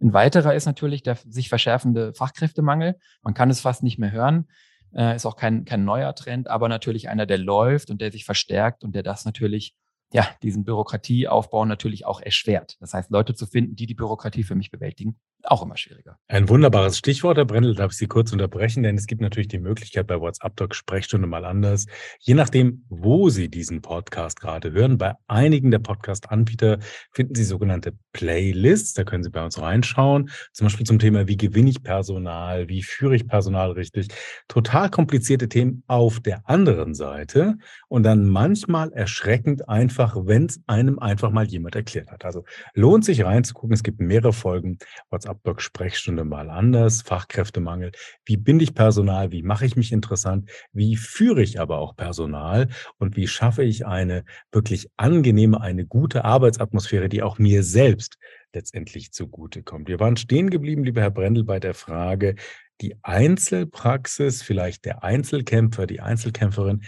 Ein 0.01 0.13
weiterer 0.13 0.55
ist 0.55 0.67
natürlich 0.67 1.03
der 1.03 1.17
sich 1.17 1.49
verschärfende 1.49 2.15
Fachkräftemangel. 2.15 3.01
Man 3.23 3.35
kann 3.35 3.51
es 3.51 3.61
fast 3.61 3.83
nicht 3.83 3.99
mehr 3.99 4.13
hören. 4.13 4.47
Äh, 4.95 5.17
ist 5.17 5.27
auch 5.27 5.37
kein, 5.37 5.65
kein 5.65 5.85
neuer 5.85 6.15
Trend, 6.15 6.47
aber 6.47 6.69
natürlich 6.69 7.09
einer, 7.09 7.27
der 7.27 7.39
läuft 7.39 7.91
und 7.91 8.01
der 8.01 8.13
sich 8.13 8.25
verstärkt 8.25 8.85
und 8.85 8.95
der 8.95 9.03
das 9.03 9.25
natürlich 9.25 9.75
ja, 10.13 10.29
diesen 10.43 10.65
Bürokratieaufbau 10.65 11.65
natürlich 11.65 12.05
auch 12.07 12.21
erschwert. 12.21 12.77
Das 12.81 12.95
heißt, 12.95 13.11
Leute 13.11 13.35
zu 13.35 13.47
finden, 13.47 13.77
die 13.77 13.87
die 13.87 13.95
Bürokratie 13.95 14.43
für 14.43 14.55
mich 14.55 14.71
bewältigen, 14.71 15.19
auch 15.45 15.63
immer 15.63 15.77
schwieriger. 15.77 16.19
Ein 16.29 16.49
wunderbares 16.49 16.99
Stichwort, 16.99 17.37
Herr 17.37 17.45
Brendel, 17.45 17.75
darf 17.75 17.93
ich 17.93 17.99
Sie 17.99 18.07
kurz 18.07 18.33
unterbrechen, 18.33 18.83
denn 18.83 18.97
es 18.97 19.07
gibt 19.07 19.21
natürlich 19.21 19.49
die 19.49 19.59
Möglichkeit 19.59 20.07
bei 20.07 20.21
WhatsApp 20.21 20.57
Doc 20.57 20.75
Sprechstunde 20.75 21.27
mal 21.27 21.45
anders. 21.45 21.87
Je 22.19 22.35
nachdem, 22.35 22.85
wo 22.89 23.29
Sie 23.29 23.49
diesen 23.49 23.83
Podcast 23.83 24.41
gerade 24.41 24.73
hören, 24.73 24.99
bei 24.99 25.15
einigen 25.29 25.71
der 25.71 25.79
Podcast-Anbieter 25.79 26.79
finden 27.13 27.35
Sie 27.35 27.45
sogenannte 27.45 27.95
Playlists. 28.13 28.95
Da 28.95 29.05
können 29.05 29.23
Sie 29.23 29.31
bei 29.31 29.45
uns 29.45 29.61
reinschauen. 29.61 30.31
Zum 30.53 30.67
Beispiel 30.67 30.87
zum 30.87 30.99
Thema, 30.99 31.29
wie 31.29 31.37
gewinne 31.37 31.71
ich 31.71 31.83
Personal, 31.83 32.69
wie 32.69 32.83
führe 32.83 33.17
ich 33.17 33.27
Personal 33.27 33.73
richtig. 33.73 34.09
Total 34.49 34.91
komplizierte 34.91 35.49
Themen 35.49 35.83
auf 35.87 36.21
der 36.21 36.49
anderen 36.49 36.95
Seite 36.95 37.57
und 37.89 38.03
dann 38.03 38.29
manchmal 38.29 38.93
erschreckend 38.93 39.69
einfach, 39.69 40.17
wenn 40.17 40.47
es 40.47 40.61
einem 40.67 40.99
einfach 40.99 41.31
mal 41.31 41.47
jemand 41.47 41.77
erklärt 41.77 42.11
hat. 42.11 42.25
Also 42.25 42.45
lohnt 42.75 43.05
sich 43.05 43.25
reinzugucken. 43.25 43.75
Es 43.75 43.83
gibt 43.83 44.01
mehrere 44.01 44.33
Folgen 44.33 44.79
WhatsApp 45.11 45.30
Abdoc 45.31 45.63
Sprechstunde 45.63 46.25
mal 46.25 46.51
anders, 46.51 47.03
Fachkräftemangel. 47.03 47.93
Wie 48.25 48.37
binde 48.37 48.65
ich 48.65 48.75
Personal? 48.75 49.31
Wie 49.31 49.43
mache 49.43 49.65
ich 49.65 49.77
mich 49.77 49.93
interessant? 49.93 50.51
Wie 50.73 50.97
führe 50.97 51.43
ich 51.43 51.61
aber 51.61 51.79
auch 51.79 51.95
Personal? 51.95 52.69
Und 52.99 53.17
wie 53.17 53.29
schaffe 53.29 53.63
ich 53.63 53.87
eine 53.87 54.25
wirklich 54.51 54.91
angenehme, 54.97 55.61
eine 55.61 55.87
gute 55.87 56.25
Arbeitsatmosphäre, 56.25 57.09
die 57.09 57.23
auch 57.23 57.39
mir 57.39 57.63
selbst 57.63 58.19
letztendlich 58.53 59.13
zugutekommt? 59.13 59.89
Wir 59.89 60.01
waren 60.01 60.17
stehen 60.17 60.51
geblieben, 60.51 60.83
lieber 60.83 61.01
Herr 61.01 61.11
Brendel, 61.11 61.45
bei 61.45 61.61
der 61.61 61.75
Frage, 61.75 62.35
die 62.81 62.97
Einzelpraxis, 63.03 64.43
vielleicht 64.43 64.85
der 64.85 65.05
Einzelkämpfer, 65.05 65.87
die 65.87 66.01
Einzelkämpferin, 66.01 66.83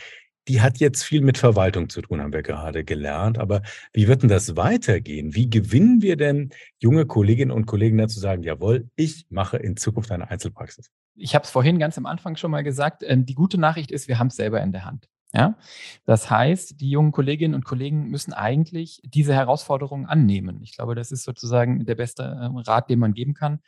die 0.48 0.60
hat 0.60 0.78
jetzt 0.78 1.02
viel 1.04 1.20
mit 1.20 1.38
Verwaltung 1.38 1.88
zu 1.88 2.02
tun, 2.02 2.20
haben 2.20 2.32
wir 2.32 2.42
gerade 2.42 2.84
gelernt. 2.84 3.38
Aber 3.38 3.62
wie 3.92 4.08
wird 4.08 4.22
denn 4.22 4.28
das 4.28 4.56
weitergehen? 4.56 5.34
Wie 5.34 5.48
gewinnen 5.48 6.02
wir 6.02 6.16
denn 6.16 6.50
junge 6.78 7.06
Kolleginnen 7.06 7.52
und 7.52 7.66
Kollegen 7.66 7.98
dazu 7.98 8.18
sagen, 8.18 8.42
jawohl, 8.42 8.88
ich 8.96 9.26
mache 9.30 9.56
in 9.56 9.76
Zukunft 9.76 10.10
eine 10.10 10.30
Einzelpraxis? 10.30 10.90
Ich 11.14 11.34
habe 11.34 11.44
es 11.44 11.50
vorhin 11.50 11.78
ganz 11.78 11.98
am 11.98 12.06
Anfang 12.06 12.36
schon 12.36 12.50
mal 12.50 12.62
gesagt. 12.62 13.02
Ähm, 13.06 13.26
die 13.26 13.34
gute 13.34 13.58
Nachricht 13.58 13.90
ist, 13.90 14.08
wir 14.08 14.18
haben 14.18 14.28
es 14.28 14.36
selber 14.36 14.60
in 14.60 14.72
der 14.72 14.84
Hand. 14.84 15.08
Ja, 15.34 15.56
das 16.04 16.28
heißt, 16.28 16.80
die 16.80 16.90
jungen 16.90 17.10
Kolleginnen 17.10 17.54
und 17.54 17.64
Kollegen 17.64 18.08
müssen 18.08 18.34
eigentlich 18.34 19.00
diese 19.02 19.32
Herausforderungen 19.32 20.04
annehmen. 20.04 20.60
Ich 20.62 20.76
glaube, 20.76 20.94
das 20.94 21.10
ist 21.10 21.24
sozusagen 21.24 21.86
der 21.86 21.94
beste 21.94 22.38
ähm, 22.42 22.56
Rat, 22.58 22.90
den 22.90 22.98
man 22.98 23.14
geben 23.14 23.32
kann. 23.32 23.60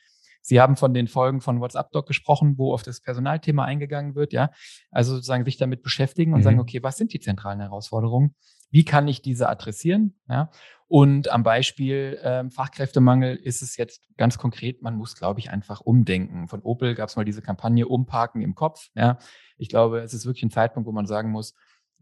Sie 0.47 0.61
haben 0.61 0.77
von 0.77 0.93
den 0.93 1.09
Folgen 1.09 1.41
von 1.41 1.59
WhatsApp 1.61 1.91
Doc 1.93 2.07
gesprochen, 2.07 2.59
wo 2.59 2.75
auf 2.75 2.83
das 2.83 3.01
Personalthema 3.01 3.65
eingegangen 3.65 4.15
wird, 4.15 4.35
ja. 4.35 4.51
Also 4.91 5.15
sozusagen 5.15 5.47
sich 5.47 5.57
damit 5.57 5.83
beschäftigen 5.83 6.35
und 6.35 6.41
mhm. 6.41 6.45
sagen, 6.45 6.61
okay, 6.61 6.83
was 6.83 6.99
sind 6.99 7.15
die 7.15 7.21
zentralen 7.21 7.61
Herausforderungen? 7.61 8.35
Wie 8.71 8.85
kann 8.85 9.09
ich 9.09 9.23
diese 9.23 9.49
adressieren? 9.49 10.21
Ja. 10.29 10.51
Und 10.87 11.31
am 11.31 11.45
Beispiel 11.45 12.19
ähm, 12.23 12.51
Fachkräftemangel 12.51 13.37
ist 13.37 13.63
es 13.63 13.79
jetzt 13.79 14.03
ganz 14.19 14.37
konkret, 14.37 14.83
man 14.83 14.97
muss, 14.97 15.17
glaube 15.17 15.41
ich, 15.41 15.51
einfach 15.51 15.81
umdenken. 15.81 16.47
Von 16.47 16.61
Opel 16.61 16.95
gab 16.95 17.09
es 17.09 17.17
mal 17.17 17.25
diese 17.25 17.41
Kampagne 17.41 17.89
Umparken 17.89 18.43
im 18.43 18.55
Kopf. 18.55 18.89
Ja. 18.95 19.17
Ich 19.57 19.71
glaube, 19.71 20.01
es 20.01 20.13
ist 20.13 20.27
wirklich 20.27 20.43
ein 20.43 20.51
Zeitpunkt, 20.51 20.87
wo 20.87 20.93
man 20.93 21.07
sagen 21.07 21.31
muss, 21.31 21.55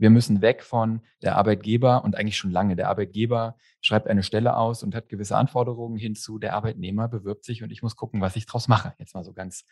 wir 0.03 0.11
müssen 0.11 0.43
weg 0.43 0.65
von 0.65 1.01
der 1.23 1.37
Arbeitgeber 1.37 2.03
und 2.03 2.17
eigentlich 2.17 2.37
schon 2.37 2.51
lange. 2.51 2.75
Der 2.75 2.89
Arbeitgeber 2.89 3.57
schreibt 3.81 4.09
eine 4.09 4.25
Stelle 4.25 4.57
aus 4.57 4.83
und 4.83 4.97
hat 4.97 5.09
gewisse 5.09 5.37
Anforderungen 5.37 5.97
hinzu. 5.97 6.41
Der 6.41 6.55
Arbeitnehmer 6.55 7.07
bewirbt 7.07 7.45
sich 7.45 7.63
und 7.63 7.71
ich 7.71 7.83
muss 7.83 7.95
gucken, 7.95 8.21
was 8.21 8.35
ich 8.35 8.45
draus 8.45 8.67
mache. 8.67 8.95
Jetzt 8.99 9.15
mal 9.15 9.23
so 9.23 9.33
ganz, 9.33 9.65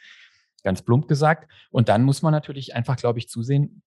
ganz 0.62 0.82
plump 0.82 1.08
gesagt. 1.08 1.50
Und 1.72 1.88
dann 1.88 2.04
muss 2.04 2.22
man 2.22 2.30
natürlich 2.30 2.76
einfach, 2.76 2.94
glaube 2.94 3.18
ich, 3.18 3.28
zusehen, 3.28 3.82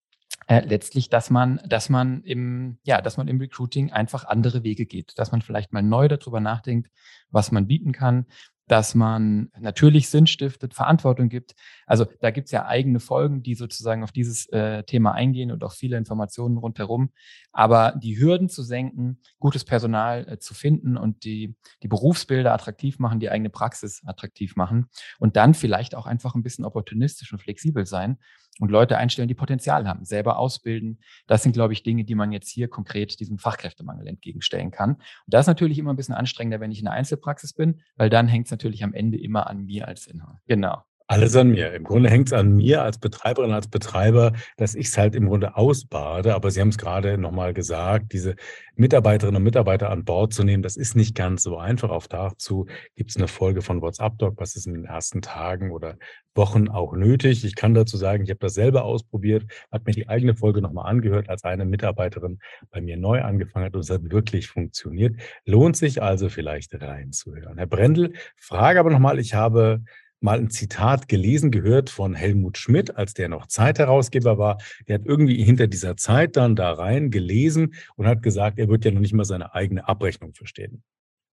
äh, 0.48 0.66
letztlich, 0.66 1.10
dass 1.10 1.30
man, 1.30 1.62
dass 1.66 1.88
man 1.88 2.22
im, 2.24 2.78
ja, 2.84 3.02
dass 3.02 3.16
man 3.16 3.30
im 3.30 3.40
Recruiting 3.40 3.94
einfach 3.94 4.26
andere 4.26 4.64
Wege 4.64 4.86
geht, 4.86 5.18
dass 5.18 5.32
man 5.32 5.42
vielleicht 5.42 5.72
mal 5.72 5.82
neu 5.82 6.10
darüber 6.10 6.42
nachdenkt, 6.42 6.92
was 7.30 7.54
man 7.54 7.68
bieten 7.68 7.94
kann, 7.94 8.26
dass 8.68 8.96
man 8.96 9.50
natürlich 9.60 10.10
Sinn 10.10 10.28
stiftet, 10.28 10.74
Verantwortung 10.74 11.30
gibt. 11.30 11.56
Also 11.86 12.06
da 12.22 12.32
gibt 12.32 12.46
es 12.46 12.52
ja 12.52 12.66
eigene 12.66 13.00
Folgen, 13.00 13.44
die 13.44 13.56
sozusagen 13.56 14.04
auf 14.04 14.12
dieses 14.12 14.48
äh, 14.50 14.84
Thema 14.84 15.14
eingehen 15.14 15.52
und 15.52 15.64
auch 15.64 15.74
viele 15.74 15.98
Informationen 15.98 16.58
rundherum. 16.58 17.12
Aber 17.52 17.94
die 18.02 18.18
Hürden 18.18 18.50
zu 18.50 18.64
senken, 18.64 19.20
gutes 19.40 19.66
Personal 19.66 20.28
äh, 20.28 20.40
zu 20.40 20.54
finden 20.54 20.98
und 20.98 21.26
die, 21.26 21.56
die 21.82 21.88
Berufsbilder 21.88 22.54
attraktiv 22.54 23.00
machen, 23.00 23.20
die 23.20 23.30
eigene 23.30 23.50
Praxis 23.50 24.02
attraktiv 24.06 24.56
machen 24.56 24.88
und 25.20 25.36
dann 25.36 25.54
vielleicht 25.54 25.96
auch 25.96 26.06
einfach 26.06 26.36
ein 26.36 26.44
bisschen 26.44 26.66
opportunistisch 26.66 27.34
und 27.34 27.40
flexibel 27.40 27.86
sein 27.86 28.18
und 28.60 28.70
Leute 28.70 28.98
einstellen, 28.98 29.28
die 29.28 29.34
Potenzial 29.34 29.88
haben, 29.88 30.06
selber 30.06 30.38
ausbilden. 30.38 31.00
Das 31.28 31.44
sind, 31.44 31.54
glaube 31.54 31.74
ich, 31.74 31.84
Dinge, 31.84 32.04
die 32.04 32.16
man 32.16 32.32
jetzt 32.32 32.50
hier 32.50 32.68
konkret 32.68 33.20
diesem 33.20 33.38
Fachkräftemangel 33.38 34.08
entgegenstellen 34.08 34.72
kann. 34.72 34.92
Und 34.94 35.02
das 35.28 35.42
ist 35.42 35.48
natürlich 35.48 35.80
immer 35.80 35.92
ein 35.92 35.96
bisschen 35.96 36.16
anstrengender, 36.16 36.60
wenn 36.60 36.72
ich 36.72 36.80
in 36.80 36.86
der 36.86 36.94
Einzelpraxis 36.94 37.54
bin, 37.54 37.82
weil 37.96 38.10
dann 38.10 38.28
hängt 38.28 38.46
es 38.46 38.52
natürlich 38.52 38.84
am 38.84 38.94
Ende 38.94 39.20
immer 39.20 39.48
an 39.48 39.66
mir 39.66 39.88
als 39.88 40.08
Inhaber. 40.08 40.40
Genau. 40.48 40.84
Alles 41.08 41.36
an 41.36 41.50
mir. 41.50 41.74
Im 41.74 41.84
Grunde 41.84 42.10
hängt 42.10 42.28
es 42.28 42.34
an 42.34 42.56
mir 42.56 42.82
als 42.82 42.98
Betreiberin, 42.98 43.52
als 43.52 43.68
Betreiber, 43.68 44.32
dass 44.58 44.74
ich 44.74 44.88
es 44.88 44.98
halt 44.98 45.16
im 45.16 45.28
Grunde 45.28 45.58
ausbade. 45.58 46.34
Aber 46.34 46.50
Sie 46.50 46.62
haben 46.62 46.70
es 46.70 46.78
gerade 46.78 47.18
nochmal 47.18 47.54
gesagt, 47.54 48.14
diese 48.14 48.36
Mitarbeiterinnen 48.76 49.38
und 49.38 49.44
Mitarbeiter 49.44 49.90
an 49.90 50.06
Bord 50.06 50.34
zu 50.34 50.44
nehmen, 50.44 50.64
das 50.64 50.78
ist 50.78 50.96
nicht 50.96 51.14
ganz 51.14 51.44
so 51.44 51.58
einfach. 51.58 51.90
Auch 51.90 52.08
dazu 52.08 52.68
gibt 52.96 53.12
es 53.12 53.18
eine 53.18 53.28
Folge 53.28 53.62
von 53.62 53.82
WhatsApp 53.82 54.18
Doc, 54.18 54.36
was 54.38 54.56
ist 54.56 54.66
in 54.66 54.74
den 54.74 54.86
ersten 54.86 55.22
Tagen 55.22 55.72
oder 55.72 55.98
Wochen 56.36 56.70
auch 56.70 56.94
nötig. 56.94 57.44
Ich 57.46 57.56
kann 57.56 57.74
dazu 57.74 57.98
sagen, 57.98 58.24
ich 58.24 58.30
habe 58.30 58.40
das 58.40 58.54
selber 58.54 58.86
ausprobiert, 58.86 59.46
habe 59.72 59.84
mir 59.88 59.94
die 59.94 60.10
eigene 60.10 60.36
Folge 60.36 60.62
nochmal 60.62 60.90
angehört, 60.90 61.30
als 61.30 61.44
eine 61.44 61.66
Mitarbeiterin 61.66 62.40
bei 62.72 62.82
mir 62.82 62.98
neu 62.98 63.22
angefangen 63.22 63.66
hat 63.66 63.76
und 63.76 63.82
es 63.82 63.90
hat 63.90 64.10
wirklich 64.10 64.48
funktioniert. 64.48 65.16
Lohnt 65.46 65.76
sich 65.76 66.02
also 66.02 66.30
vielleicht 66.30 66.74
reinzuhören. 66.82 67.58
Herr 67.58 67.68
Brendel, 67.68 68.14
Frage 68.38 68.80
aber 68.80 68.90
nochmal, 68.90 69.20
ich 69.20 69.34
habe 69.34 69.82
mal 70.24 70.40
ein 70.40 70.50
Zitat 70.50 71.08
gelesen, 71.08 71.52
gehört 71.52 71.90
von 71.90 72.14
Helmut 72.14 72.58
Schmidt, 72.58 72.96
als 72.96 73.14
der 73.14 73.30
noch 73.30 73.48
Zeitherausgeber 73.48 74.38
war. 74.38 74.58
Der 74.88 74.96
hat 74.96 75.06
irgendwie 75.06 75.44
hinter 75.44 75.68
dieser 75.68 75.98
Zeit 75.98 76.38
dann 76.38 76.56
da 76.56 76.72
rein 76.72 77.12
gelesen 77.12 77.76
und 77.96 78.08
hat 78.08 78.24
gesagt, 78.24 78.58
er 78.58 78.70
wird 78.70 78.86
ja 78.86 78.92
noch 78.92 79.02
nicht 79.02 79.14
mal 79.14 79.26
seine 79.26 79.54
eigene 79.54 79.88
Abrechnung 79.88 80.34
verstehen. 80.34 80.84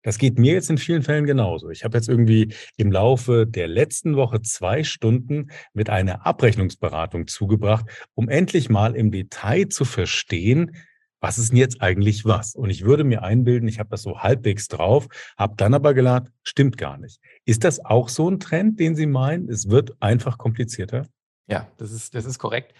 Das 0.03 0.17
geht 0.17 0.39
mir 0.39 0.53
jetzt 0.53 0.69
in 0.69 0.79
vielen 0.79 1.03
Fällen 1.03 1.25
genauso. 1.25 1.69
Ich 1.69 1.83
habe 1.83 1.97
jetzt 1.97 2.09
irgendwie 2.09 2.53
im 2.75 2.91
Laufe 2.91 3.45
der 3.45 3.67
letzten 3.67 4.15
Woche 4.15 4.41
zwei 4.41 4.83
Stunden 4.83 5.51
mit 5.73 5.89
einer 5.89 6.25
Abrechnungsberatung 6.25 7.27
zugebracht, 7.27 7.85
um 8.15 8.27
endlich 8.27 8.69
mal 8.69 8.95
im 8.95 9.11
Detail 9.11 9.69
zu 9.69 9.85
verstehen, 9.85 10.75
was 11.21 11.37
ist 11.37 11.51
denn 11.51 11.57
jetzt 11.57 11.81
eigentlich 11.81 12.25
was? 12.25 12.55
Und 12.55 12.71
ich 12.71 12.83
würde 12.83 13.03
mir 13.03 13.21
einbilden, 13.21 13.69
ich 13.69 13.79
habe 13.79 13.89
das 13.89 14.01
so 14.01 14.19
halbwegs 14.19 14.67
drauf, 14.67 15.07
habe 15.37 15.53
dann 15.55 15.73
aber 15.73 15.93
gelernt, 15.93 16.31
stimmt 16.43 16.77
gar 16.77 16.97
nicht. 16.97 17.21
Ist 17.45 17.63
das 17.63 17.85
auch 17.85 18.09
so 18.09 18.29
ein 18.29 18.39
Trend, 18.39 18.79
den 18.79 18.95
Sie 18.95 19.05
meinen? 19.05 19.47
Es 19.47 19.69
wird 19.69 19.91
einfach 20.01 20.39
komplizierter? 20.39 21.07
Ja, 21.47 21.71
das 21.77 21.91
ist, 21.91 22.15
das 22.15 22.25
ist 22.25 22.39
korrekt. 22.39 22.73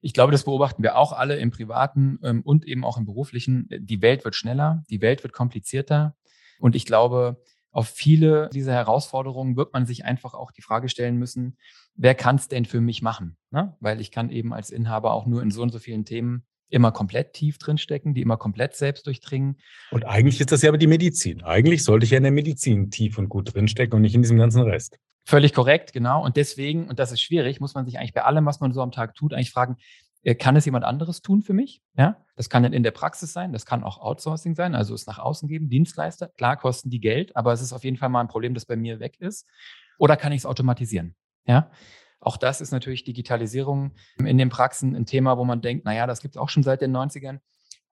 Ich 0.00 0.14
glaube, 0.14 0.30
das 0.30 0.44
beobachten 0.44 0.82
wir 0.84 0.96
auch 0.96 1.12
alle 1.12 1.38
im 1.38 1.50
privaten 1.50 2.20
ähm, 2.22 2.42
und 2.42 2.64
eben 2.64 2.84
auch 2.84 2.98
im 2.98 3.04
beruflichen. 3.04 3.68
Die 3.68 4.00
Welt 4.00 4.24
wird 4.24 4.36
schneller, 4.36 4.84
die 4.88 5.00
Welt 5.00 5.24
wird 5.24 5.32
komplizierter. 5.32 6.14
Und 6.60 6.76
ich 6.76 6.86
glaube, 6.86 7.42
auf 7.72 7.88
viele 7.88 8.48
dieser 8.52 8.72
Herausforderungen 8.72 9.56
wird 9.56 9.72
man 9.72 9.86
sich 9.86 10.04
einfach 10.04 10.34
auch 10.34 10.52
die 10.52 10.62
Frage 10.62 10.88
stellen 10.88 11.16
müssen, 11.16 11.56
wer 11.94 12.14
kann 12.14 12.36
es 12.36 12.46
denn 12.46 12.64
für 12.64 12.80
mich 12.80 13.02
machen? 13.02 13.36
Ne? 13.50 13.76
Weil 13.80 14.00
ich 14.00 14.12
kann 14.12 14.30
eben 14.30 14.52
als 14.54 14.70
Inhaber 14.70 15.12
auch 15.12 15.26
nur 15.26 15.42
in 15.42 15.50
so 15.50 15.62
und 15.62 15.70
so 15.70 15.80
vielen 15.80 16.04
Themen 16.04 16.44
immer 16.68 16.92
komplett 16.92 17.32
tief 17.32 17.58
drinstecken, 17.58 18.14
die 18.14 18.22
immer 18.22 18.36
komplett 18.36 18.76
selbst 18.76 19.06
durchdringen. 19.06 19.56
Und 19.90 20.04
eigentlich 20.04 20.40
ist 20.40 20.52
das 20.52 20.62
ja 20.62 20.68
aber 20.68 20.78
die 20.78 20.86
Medizin. 20.86 21.42
Eigentlich 21.42 21.84
sollte 21.84 22.04
ich 22.04 22.10
ja 22.10 22.18
in 22.18 22.22
der 22.22 22.32
Medizin 22.32 22.90
tief 22.90 23.18
und 23.18 23.28
gut 23.28 23.54
drinstecken 23.54 23.94
und 23.94 24.02
nicht 24.02 24.14
in 24.14 24.22
diesem 24.22 24.38
ganzen 24.38 24.62
Rest. 24.62 24.98
Völlig 25.24 25.52
korrekt, 25.52 25.92
genau. 25.92 26.24
Und 26.24 26.36
deswegen, 26.36 26.88
und 26.88 26.98
das 26.98 27.12
ist 27.12 27.20
schwierig, 27.20 27.60
muss 27.60 27.74
man 27.74 27.84
sich 27.84 27.98
eigentlich 27.98 28.14
bei 28.14 28.24
allem, 28.24 28.46
was 28.46 28.60
man 28.60 28.72
so 28.72 28.80
am 28.80 28.92
Tag 28.92 29.14
tut, 29.14 29.34
eigentlich 29.34 29.50
fragen, 29.50 29.76
äh, 30.22 30.34
kann 30.34 30.56
es 30.56 30.64
jemand 30.64 30.84
anderes 30.84 31.22
tun 31.22 31.42
für 31.42 31.52
mich? 31.52 31.82
Ja, 31.96 32.24
das 32.36 32.48
kann 32.48 32.62
dann 32.62 32.72
in 32.72 32.82
der 32.82 32.90
Praxis 32.90 33.32
sein, 33.32 33.52
das 33.52 33.66
kann 33.66 33.84
auch 33.84 33.98
Outsourcing 33.98 34.54
sein, 34.54 34.74
also 34.74 34.94
es 34.94 35.06
nach 35.06 35.18
außen 35.18 35.48
geben, 35.48 35.68
Dienstleister. 35.68 36.28
Klar 36.28 36.56
kosten 36.56 36.90
die 36.90 37.00
Geld, 37.00 37.36
aber 37.36 37.52
es 37.52 37.62
ist 37.62 37.72
auf 37.72 37.84
jeden 37.84 37.96
Fall 37.96 38.08
mal 38.08 38.20
ein 38.20 38.28
Problem, 38.28 38.54
das 38.54 38.66
bei 38.66 38.76
mir 38.76 39.00
weg 39.00 39.16
ist. 39.20 39.46
Oder 39.98 40.16
kann 40.16 40.32
ich 40.32 40.38
es 40.38 40.46
automatisieren? 40.46 41.14
Ja, 41.46 41.70
auch 42.20 42.36
das 42.36 42.60
ist 42.60 42.72
natürlich 42.72 43.04
Digitalisierung 43.04 43.92
in 44.18 44.38
den 44.38 44.48
Praxen 44.48 44.96
ein 44.96 45.06
Thema, 45.06 45.38
wo 45.38 45.44
man 45.44 45.60
denkt, 45.60 45.84
naja, 45.84 46.06
das 46.06 46.20
gibt 46.20 46.34
es 46.34 46.40
auch 46.40 46.48
schon 46.48 46.62
seit 46.62 46.80
den 46.80 46.96
90ern. 46.96 47.38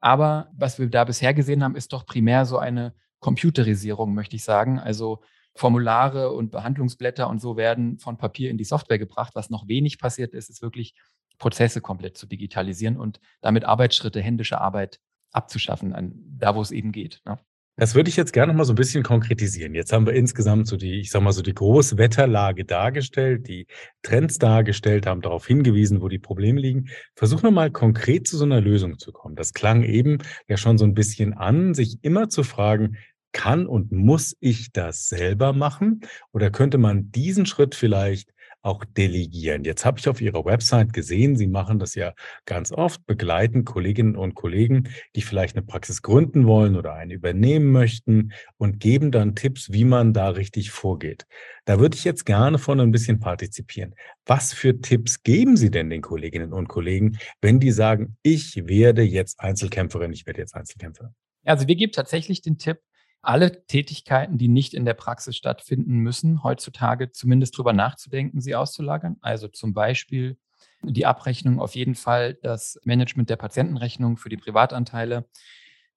Aber 0.01 0.51
was 0.57 0.79
wir 0.79 0.89
da 0.89 1.05
bisher 1.05 1.33
gesehen 1.35 1.63
haben, 1.63 1.77
ist 1.77 1.93
doch 1.93 2.07
primär 2.07 2.45
so 2.45 2.59
eine 2.59 2.95
Computerisierung, 3.21 4.15
möchte 4.15 4.37
ich 4.37 4.45
sagen. 4.45 4.79
Also 4.79 5.23
Formulare 5.55 6.33
und 6.33 6.51
Behandlungsblätter 6.51 7.29
und 7.29 7.41
so 7.41 7.57
werden 7.57 7.99
von 7.99 8.19
Papier 8.19 8.51
in 8.51 8.59
die 8.59 8.65
Software 8.65 8.99
gebracht. 8.99 9.35
Was 9.35 9.49
noch 9.49 9.69
wenig 9.69 9.99
passiert 9.99 10.35
ist, 10.35 10.51
ist 10.51 10.61
wirklich 10.61 10.95
Prozesse 11.39 11.81
komplett 11.81 12.17
zu 12.17 12.27
digitalisieren 12.27 12.97
und 12.97 13.21
damit 13.41 13.65
Arbeitsschritte, 13.65 14.21
händische 14.21 14.61
Arbeit 14.61 15.01
abzuschaffen, 15.33 15.93
an, 15.93 16.15
da 16.39 16.55
wo 16.55 16.63
es 16.63 16.71
eben 16.71 16.93
geht. 16.93 17.21
Ne? 17.25 17.39
Das 17.79 17.95
würde 17.95 18.09
ich 18.09 18.17
jetzt 18.17 18.33
gerne 18.33 18.53
noch 18.53 18.57
mal 18.57 18.65
so 18.65 18.73
ein 18.73 18.77
bisschen 18.77 19.03
konkretisieren. 19.03 19.75
Jetzt 19.75 19.93
haben 19.93 20.07
wir 20.07 20.15
insgesamt 20.15 20.67
so 20.67 20.79
die, 20.79 20.99
ich 21.01 21.11
sag 21.11 21.21
mal 21.21 21.33
so 21.33 21.43
die 21.43 21.53
Großwetterlage 21.53 22.65
dargestellt, 22.65 23.47
die 23.49 23.67
Trends 24.01 24.39
dargestellt, 24.39 25.07
haben 25.07 25.21
darauf 25.21 25.47
hingewiesen, 25.47 26.01
wo 26.01 26.09
die 26.09 26.19
Probleme 26.19 26.59
liegen. 26.59 26.89
Versuchen 27.15 27.43
wir 27.43 27.51
mal 27.51 27.71
konkret 27.71 28.27
zu 28.27 28.39
so 28.39 28.45
einer 28.45 28.63
Lösung 28.63 28.99
zu 28.99 29.13
kommen. 29.13 29.37
Das 29.37 29.53
klang 29.53 29.83
eben 29.83 30.19
ja 30.49 30.57
schon 30.57 30.79
so 30.79 30.87
ein 30.87 30.95
bisschen 30.95 31.35
an, 31.35 31.75
sich 31.75 31.99
immer 32.01 32.31
zu 32.31 32.45
fragen, 32.45 32.97
kann 33.33 33.67
und 33.67 33.93
muss 33.93 34.35
ich 34.41 34.73
das 34.73 35.11
selber 35.11 35.53
machen? 35.53 36.01
Oder 36.33 36.51
könnte 36.51 36.79
man 36.79 37.11
diesen 37.11 37.45
Schritt 37.45 37.75
vielleicht 37.75 38.33
auch 38.67 38.85
delegieren. 38.85 39.65
Jetzt 39.65 39.85
habe 39.85 39.99
ich 39.99 40.09
auf 40.09 40.21
Ihrer 40.21 40.45
Website 40.45 40.93
gesehen, 40.93 41.37
Sie 41.37 41.47
machen 41.47 41.79
das 41.79 41.95
ja 41.95 42.13
ganz 42.45 42.73
oft, 42.73 43.07
begleiten 43.07 43.65
Kolleginnen 43.65 44.17
und 44.17 44.35
Kollegen, 44.35 44.89
die 45.15 45.23
vielleicht 45.23 45.57
eine 45.57 45.65
Praxis 45.65 46.03
gründen 46.03 46.47
wollen 46.47 46.77
oder 46.77 46.95
eine 46.95 47.15
übernehmen 47.15 47.71
möchten 47.71 48.33
und 48.59 48.81
geben 48.81 49.13
dann 49.13 49.37
Tipps, 49.37 49.73
wie 49.73 49.85
man 49.85 50.13
da 50.13 50.31
richtig 50.31 50.73
vorgeht. 50.73 51.27
Da 51.65 51.79
würde 51.79 51.97
ich 51.97 52.05
jetzt 52.05 52.27
gerne 52.27 52.59
von 52.59 52.81
ein 52.81 52.91
bisschen 52.91 53.21
partizipieren. 53.21 53.95
Was 54.27 54.53
für 54.53 54.81
Tipps 54.81 55.23
geben 55.23 55.57
Sie 55.57 55.71
denn 55.71 55.89
den 55.89 56.03
Kolleginnen 56.03 56.53
und 56.53 56.69
Kollegen, 56.69 57.19
wenn 57.41 57.61
die 57.61 57.71
sagen, 57.71 58.17
ich 58.23 58.67
werde 58.67 59.03
jetzt 59.03 59.39
Einzelkämpferin, 59.39 60.13
ich 60.13 60.27
werde 60.27 60.41
jetzt 60.41 60.55
Einzelkämpfer? 60.55 61.15
Also 61.45 61.69
wir 61.69 61.77
geben 61.77 61.93
tatsächlich 61.93 62.43
den 62.43 62.59
Tipp, 62.59 62.79
alle 63.27 63.67
Tätigkeiten, 63.67 64.39
die 64.39 64.49
nicht 64.49 64.75
in 64.75 64.85
der 64.85 64.95
Praxis 64.95 65.37
stattfinden 65.37 65.99
müssen, 65.99 66.43
heutzutage 66.43 67.11
zumindest 67.13 67.57
drüber 67.57 67.73
nachzudenken, 67.73 68.41
sie 68.41 68.55
auszulagern. 68.55 69.17
Also 69.21 69.49
zum 69.49 69.75
Beispiel 69.75 70.39
die 70.83 71.07
Abrechnung, 71.07 71.61
auf 71.61 71.75
jeden 71.75 71.95
Fall 71.95 72.35
das 72.43 72.79
Management 72.85 73.31
der 73.31 73.37
Patientenrechnung 73.37 74.17
für 74.17 74.29
die 74.29 74.37
Privatanteile, 74.37 75.29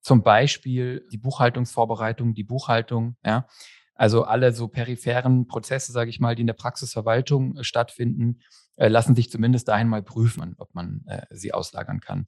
zum 0.01 0.23
Beispiel 0.23 1.05
die 1.11 1.17
Buchhaltungsvorbereitung, 1.17 2.33
die 2.33 2.43
Buchhaltung, 2.43 3.15
ja. 3.25 3.47
Also 3.95 4.23
alle 4.23 4.53
so 4.53 4.69
peripheren 4.69 5.45
Prozesse, 5.47 5.91
sage 5.91 6.09
ich 6.09 6.21
mal, 6.21 6.33
die 6.33 6.41
in 6.41 6.47
der 6.47 6.53
Praxisverwaltung 6.53 7.57
äh, 7.57 7.65
stattfinden, 7.65 8.39
lassen 8.87 9.15
sich 9.15 9.29
zumindest 9.29 9.67
dahin 9.67 9.87
mal 9.87 10.01
prüfen, 10.01 10.55
ob 10.57 10.73
man 10.73 11.03
äh, 11.07 11.25
sie 11.31 11.53
auslagern 11.53 11.99
kann. 11.99 12.27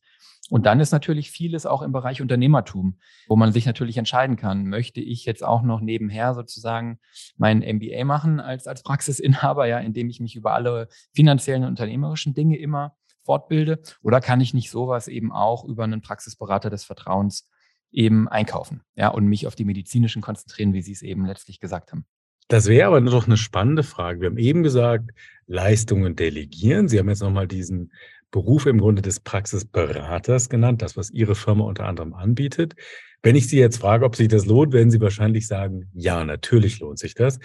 Und 0.50 0.65
dann 0.65 0.81
ist 0.81 0.91
natürlich 0.91 1.31
vieles 1.31 1.65
auch 1.65 1.81
im 1.81 1.93
Bereich 1.93 2.22
Unternehmertum, 2.22 3.00
wo 3.27 3.38
man 3.38 3.53
sich 3.53 3.65
natürlich 3.65 3.98
entscheiden 3.98 4.36
kann, 4.36 4.67
möchte 4.67 5.00
ich 5.00 5.24
jetzt 5.24 5.43
auch 5.43 5.62
noch 5.62 5.79
nebenher 5.79 6.34
sozusagen 6.34 7.00
mein 7.38 7.60
MBA 7.60 8.03
machen 8.03 8.41
als, 8.41 8.67
als 8.67 8.84
Praxisinhaber, 8.84 9.65
ja, 9.65 9.79
indem 9.79 10.10
ich 10.10 10.20
mich 10.20 10.36
über 10.36 10.53
alle 10.53 10.89
finanziellen 11.13 11.63
und 11.63 11.70
unternehmerischen 11.70 12.34
Dinge 12.34 12.58
immer 12.58 12.98
fortbilde, 13.24 13.81
oder 14.01 14.20
kann 14.20 14.41
ich 14.41 14.53
nicht 14.53 14.72
sowas 14.72 15.08
eben 15.08 15.31
auch 15.31 15.63
über 15.63 15.86
einen 15.86 16.01
Praxisberater 16.01 16.70
des 16.70 16.84
Vertrauens 16.84 17.48
eben 17.91 18.27
einkaufen, 18.27 18.81
ja, 18.96 19.10
und 19.10 19.27
mich 19.27 19.48
auf 19.48 19.55
die 19.55 19.65
medizinischen 19.65 20.22
konzentrieren, 20.22 20.74
wie 20.74 20.81
Sie 20.81 20.91
es 20.91 21.01
eben 21.01 21.25
letztlich 21.25 21.60
gesagt 21.60 21.91
haben. 21.91 22.05
Das 22.51 22.67
wäre 22.67 22.88
aber 22.88 23.00
noch 23.00 23.27
eine 23.27 23.38
spannende 23.38 23.81
Frage. 23.81 24.20
Wir 24.20 24.27
haben 24.27 24.38
eben 24.38 24.62
gesagt, 24.62 25.12
Leistungen 25.48 26.17
delegieren. 26.17 26.89
Sie 26.89 27.00
haben 27.00 27.08
jetzt 27.08 27.22
nochmal 27.22 27.48
diesen 27.48 27.93
Beruf 28.29 28.65
im 28.65 28.77
Grunde 28.77 29.01
des 29.01 29.22
Praxisberaters 29.22 30.50
genannt, 30.50 30.81
das, 30.81 30.98
was 30.98 31.12
Ihre 31.12 31.36
Firma 31.36 31.63
unter 31.63 31.86
anderem 31.86 32.13
anbietet. 32.13 32.75
Wenn 33.24 33.38
ich 33.38 33.48
Sie 33.48 33.58
jetzt 33.58 33.77
frage, 33.77 34.03
ob 34.03 34.17
sich 34.17 34.27
das 34.27 34.48
lohnt, 34.48 34.74
werden 34.74 34.91
Sie 34.91 35.00
wahrscheinlich 35.00 35.48
sagen, 35.48 35.89
ja, 35.93 36.25
natürlich 36.25 36.81
lohnt 36.81 37.00
sich 37.00 37.13
das. 37.13 37.39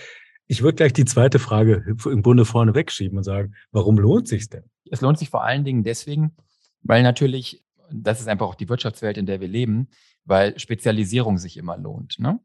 Ich 0.49 0.65
würde 0.65 0.75
gleich 0.75 0.93
die 0.93 1.05
zweite 1.05 1.39
Frage 1.39 1.85
im 2.05 2.23
Grunde 2.23 2.45
vorne 2.45 2.75
wegschieben 2.75 3.17
und 3.17 3.23
sagen, 3.23 3.55
warum 3.71 3.99
lohnt 3.99 4.27
sich 4.27 4.49
denn? 4.49 4.65
Es 4.91 5.03
lohnt 5.03 5.21
sich 5.21 5.31
vor 5.31 5.45
allen 5.45 5.63
Dingen 5.63 5.85
deswegen, 5.85 6.35
weil 6.83 7.05
natürlich, 7.05 7.63
das 7.93 8.19
ist 8.19 8.27
einfach 8.27 8.47
auch 8.47 8.57
die 8.57 8.69
Wirtschaftswelt, 8.69 9.19
in 9.19 9.27
der 9.27 9.41
wir 9.41 9.47
leben, 9.47 9.87
weil 10.25 10.59
Spezialisierung 10.59 11.39
sich 11.39 11.59
immer 11.59 11.79
lohnt. 11.79 12.19
Ne? 12.19 12.41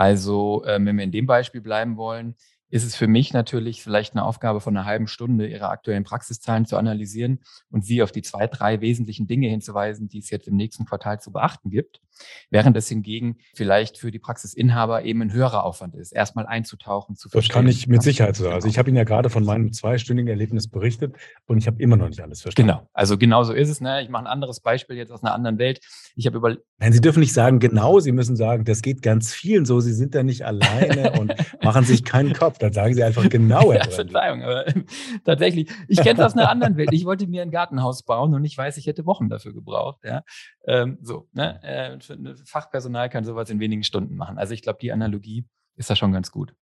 Also, 0.00 0.64
äh, 0.64 0.78
wenn 0.82 0.96
wir 0.96 1.04
in 1.04 1.12
dem 1.12 1.26
Beispiel 1.26 1.60
bleiben 1.60 1.98
wollen, 1.98 2.34
ist 2.70 2.84
es 2.84 2.96
für 2.96 3.06
mich 3.06 3.32
natürlich 3.32 3.82
vielleicht 3.82 4.14
eine 4.14 4.24
Aufgabe 4.24 4.60
von 4.60 4.76
einer 4.76 4.86
halben 4.86 5.08
Stunde, 5.08 5.46
Ihre 5.48 5.68
aktuellen 5.68 6.04
Praxiszahlen 6.04 6.66
zu 6.66 6.76
analysieren 6.76 7.40
und 7.70 7.84
Sie 7.84 8.02
auf 8.02 8.12
die 8.12 8.22
zwei, 8.22 8.46
drei 8.46 8.80
wesentlichen 8.80 9.26
Dinge 9.26 9.48
hinzuweisen, 9.48 10.08
die 10.08 10.18
es 10.18 10.30
jetzt 10.30 10.48
im 10.48 10.56
nächsten 10.56 10.84
Quartal 10.86 11.20
zu 11.20 11.32
beachten 11.32 11.70
gibt. 11.70 12.00
Während 12.50 12.76
es 12.76 12.88
hingegen 12.88 13.38
vielleicht 13.54 13.98
für 13.98 14.10
die 14.10 14.18
Praxisinhaber 14.18 15.04
eben 15.04 15.22
ein 15.22 15.32
höherer 15.32 15.64
Aufwand 15.64 15.94
ist, 15.94 16.12
erstmal 16.12 16.46
einzutauchen, 16.46 17.16
zu 17.16 17.28
verstehen. 17.28 17.48
Das 17.48 17.54
kann 17.54 17.68
ich 17.68 17.86
mit 17.86 18.02
Sicherheit 18.02 18.36
sagen. 18.36 18.52
Also 18.52 18.68
ich 18.68 18.78
habe 18.78 18.90
Ihnen 18.90 18.98
ja 18.98 19.04
gerade 19.04 19.30
von 19.30 19.44
meinem 19.44 19.72
zweistündigen 19.72 20.28
Erlebnis 20.28 20.68
berichtet 20.68 21.16
und 21.46 21.58
ich 21.58 21.66
habe 21.66 21.82
immer 21.82 21.96
noch 21.96 22.08
nicht 22.08 22.20
alles 22.20 22.42
verstanden. 22.42 22.72
Genau, 22.72 22.88
also 22.92 23.16
genau 23.18 23.42
so 23.44 23.52
ist 23.52 23.68
es. 23.68 23.80
Ne? 23.80 24.02
Ich 24.02 24.08
mache 24.08 24.24
ein 24.24 24.26
anderes 24.26 24.60
Beispiel 24.60 24.96
jetzt 24.96 25.10
aus 25.12 25.22
einer 25.22 25.34
anderen 25.34 25.58
Welt. 25.58 25.80
Ich 26.14 26.26
habe 26.26 26.36
über 26.36 26.56
Nein, 26.78 26.92
Sie 26.92 27.00
dürfen 27.00 27.20
nicht 27.20 27.32
sagen 27.32 27.58
genau, 27.58 28.00
Sie 28.00 28.12
müssen 28.12 28.36
sagen, 28.36 28.64
das 28.64 28.82
geht 28.82 29.02
ganz 29.02 29.32
vielen 29.32 29.64
so. 29.64 29.80
Sie 29.80 29.92
sind 29.92 30.14
da 30.14 30.22
nicht 30.22 30.44
alleine 30.44 31.12
und 31.20 31.34
machen 31.62 31.84
sich 31.84 32.04
keinen 32.04 32.32
Kopf. 32.32 32.58
Dann 32.60 32.74
sagen 32.74 32.94
Sie 32.94 33.02
einfach 33.02 33.26
genau. 33.28 33.72
ja, 33.72 33.84
Verzeihung, 33.84 34.42
aber 34.42 34.66
tatsächlich, 35.24 35.70
ich 35.88 35.98
kenne 35.98 36.20
es 36.20 36.26
aus 36.26 36.36
einer 36.36 36.50
anderen 36.50 36.76
Welt. 36.76 36.90
Ich 36.92 37.06
wollte 37.06 37.26
mir 37.26 37.40
ein 37.42 37.50
Gartenhaus 37.50 38.02
bauen 38.02 38.34
und 38.34 38.44
ich 38.44 38.56
weiß, 38.56 38.76
ich 38.76 38.86
hätte 38.86 39.06
Wochen 39.06 39.30
dafür 39.30 39.54
gebraucht. 39.54 40.00
Ja? 40.04 40.22
Ähm, 40.66 40.98
so, 41.00 41.28
ne? 41.32 41.62
Äh, 41.62 41.98
Fachpersonal 42.44 43.08
kann 43.08 43.24
sowas 43.24 43.48
in 43.48 43.60
wenigen 43.60 43.82
Stunden 43.82 44.14
machen. 44.14 44.38
Also 44.38 44.52
ich 44.52 44.60
glaube, 44.60 44.78
die 44.80 44.92
Analogie 44.92 45.46
ist 45.76 45.88
da 45.88 45.96
schon 45.96 46.12
ganz 46.12 46.30
gut. 46.30 46.54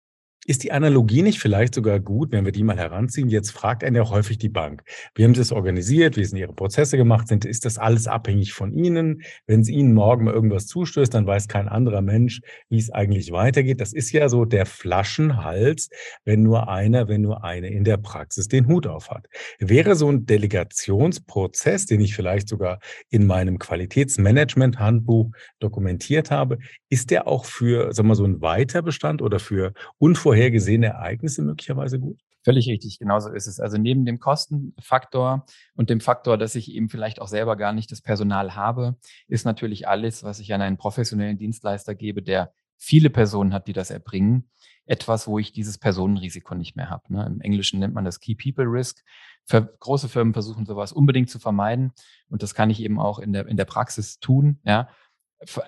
Ist 0.50 0.64
die 0.64 0.72
Analogie 0.72 1.24
nicht 1.24 1.40
vielleicht 1.40 1.76
sogar 1.76 2.00
gut, 2.00 2.32
wenn 2.32 2.46
wir 2.46 2.54
die 2.54 2.64
mal 2.64 2.78
heranziehen? 2.78 3.28
Jetzt 3.28 3.52
fragt 3.52 3.84
einen 3.84 3.98
ja 3.98 4.10
häufig 4.10 4.38
die 4.38 4.48
Bank. 4.48 4.82
Wie 5.14 5.26
haben 5.26 5.36
Sie 5.36 5.42
es 5.42 5.52
organisiert? 5.52 6.16
Wie 6.16 6.24
sind 6.24 6.38
Ihre 6.38 6.54
Prozesse 6.54 6.96
gemacht? 6.96 7.28
Sind, 7.28 7.44
ist 7.44 7.66
das 7.66 7.78
alles 7.78 8.08
abhängig 8.08 8.54
von 8.54 8.72
Ihnen? 8.72 9.24
Wenn 9.46 9.60
es 9.60 9.68
Ihnen 9.68 9.94
morgen 9.94 10.24
mal 10.24 10.34
irgendwas 10.34 10.66
zustößt, 10.68 11.14
dann 11.14 11.28
weiß 11.28 11.50
kein 11.50 11.68
anderer 11.68 12.02
Mensch, 12.02 12.40
wie 12.70 12.78
es 12.78 12.90
eigentlich 12.90 13.34
weitergeht. 13.34 13.82
Das 13.82 13.92
ist 13.92 14.14
ja 14.14 14.30
so 14.30 14.46
der 14.46 14.66
Flaschenhals, 14.66 15.90
wenn 16.24 16.44
nur 16.44 16.70
einer, 16.70 17.10
wenn 17.10 17.24
nur 17.24 17.44
eine 17.44 17.68
in 17.68 17.84
der 17.84 17.98
Praxis 17.98 18.48
den 18.48 18.68
Hut 18.68 18.88
auf 18.88 19.10
hat. 19.10 19.28
Wäre 19.60 19.98
so 19.98 20.10
ein 20.10 20.28
Delegationsprozess, 20.28 21.88
den 21.88 22.00
ich 22.00 22.16
vielleicht 22.16 22.48
sogar 22.48 22.80
in 23.10 23.28
meinem 23.28 23.60
Qualitätsmanagement-Handbuch 23.60 25.30
dokumentiert 25.60 26.32
habe, 26.32 26.60
ist 26.88 27.12
der 27.12 27.28
auch 27.28 27.44
für, 27.44 27.94
sagen 27.94 28.08
wir 28.08 28.12
mal, 28.12 28.16
so 28.16 28.24
einen 28.24 28.42
Weiterbestand 28.42 29.22
oder 29.22 29.40
für 29.40 29.74
unvorhergesehene 29.98 30.37
unvorhergesehene 30.38 30.88
Ereignisse 30.88 31.42
möglicherweise 31.42 32.00
gut? 32.00 32.20
Völlig 32.44 32.70
richtig, 32.70 33.00
genauso 33.00 33.30
ist 33.30 33.48
es. 33.48 33.60
Also 33.60 33.78
neben 33.78 34.06
dem 34.06 34.20
Kostenfaktor 34.20 35.46
und 35.76 35.90
dem 35.90 36.00
Faktor, 36.00 36.38
dass 36.38 36.56
ich 36.56 36.72
eben 36.72 36.90
vielleicht 36.90 37.20
auch 37.20 37.28
selber 37.28 37.58
gar 37.58 37.74
nicht 37.74 37.92
das 37.92 38.02
Personal 38.02 38.56
habe, 38.56 38.96
ist 39.28 39.46
natürlich 39.46 39.88
alles, 39.88 40.24
was 40.24 40.40
ich 40.40 40.54
an 40.54 40.62
einen 40.62 40.78
professionellen 40.78 41.38
Dienstleister 41.38 41.94
gebe, 41.94 42.22
der 42.22 42.54
viele 42.78 43.10
Personen 43.10 43.54
hat, 43.54 43.68
die 43.68 43.74
das 43.74 43.90
erbringen, 43.90 44.50
etwas, 44.86 45.28
wo 45.28 45.40
ich 45.40 45.52
dieses 45.52 45.78
Personenrisiko 45.78 46.56
nicht 46.56 46.78
mehr 46.78 46.90
habe. 46.90 47.12
Ne? 47.12 47.26
Im 47.26 47.42
Englischen 47.42 47.80
nennt 47.80 47.94
man 47.94 48.06
das 48.06 48.22
Key 48.22 48.36
People 48.36 48.66
Risk. 48.66 49.04
Für 49.44 49.62
große 49.62 50.08
Firmen 50.08 50.34
versuchen 50.34 50.66
sowas 50.66 50.94
unbedingt 50.94 51.30
zu 51.30 51.40
vermeiden 51.40 51.92
und 52.30 52.44
das 52.44 52.54
kann 52.54 52.70
ich 52.70 52.82
eben 52.82 53.00
auch 53.00 53.20
in 53.20 53.34
der, 53.34 53.48
in 53.48 53.58
der 53.58 53.66
Praxis 53.66 54.20
tun. 54.20 54.60
Ja? 54.64 54.88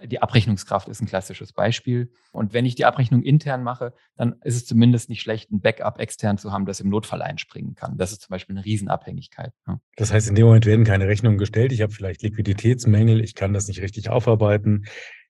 Die 0.03 0.21
Abrechnungskraft 0.21 0.87
ist 0.89 0.99
ein 1.01 1.05
klassisches 1.05 1.53
Beispiel. 1.53 2.11
Und 2.31 2.53
wenn 2.53 2.65
ich 2.65 2.73
die 2.73 2.85
Abrechnung 2.85 3.21
intern 3.21 3.61
mache, 3.61 3.93
dann 4.15 4.35
ist 4.43 4.55
es 4.55 4.65
zumindest 4.65 5.09
nicht 5.09 5.21
schlecht, 5.21 5.51
ein 5.51 5.61
Backup 5.61 5.99
extern 5.99 6.39
zu 6.39 6.51
haben, 6.51 6.65
das 6.65 6.79
im 6.79 6.89
Notfall 6.89 7.21
einspringen 7.21 7.75
kann. 7.75 7.97
Das 7.97 8.11
ist 8.11 8.21
zum 8.21 8.31
Beispiel 8.31 8.55
eine 8.55 8.65
Riesenabhängigkeit. 8.65 9.53
Das 9.95 10.11
heißt, 10.11 10.27
in 10.27 10.35
dem 10.35 10.47
Moment 10.47 10.65
werden 10.65 10.85
keine 10.85 11.07
Rechnungen 11.07 11.37
gestellt. 11.37 11.71
Ich 11.71 11.81
habe 11.81 11.93
vielleicht 11.93 12.23
Liquiditätsmängel, 12.23 13.21
ich 13.23 13.35
kann 13.35 13.53
das 13.53 13.67
nicht 13.67 13.81
richtig 13.81 14.09
aufarbeiten. 14.09 14.85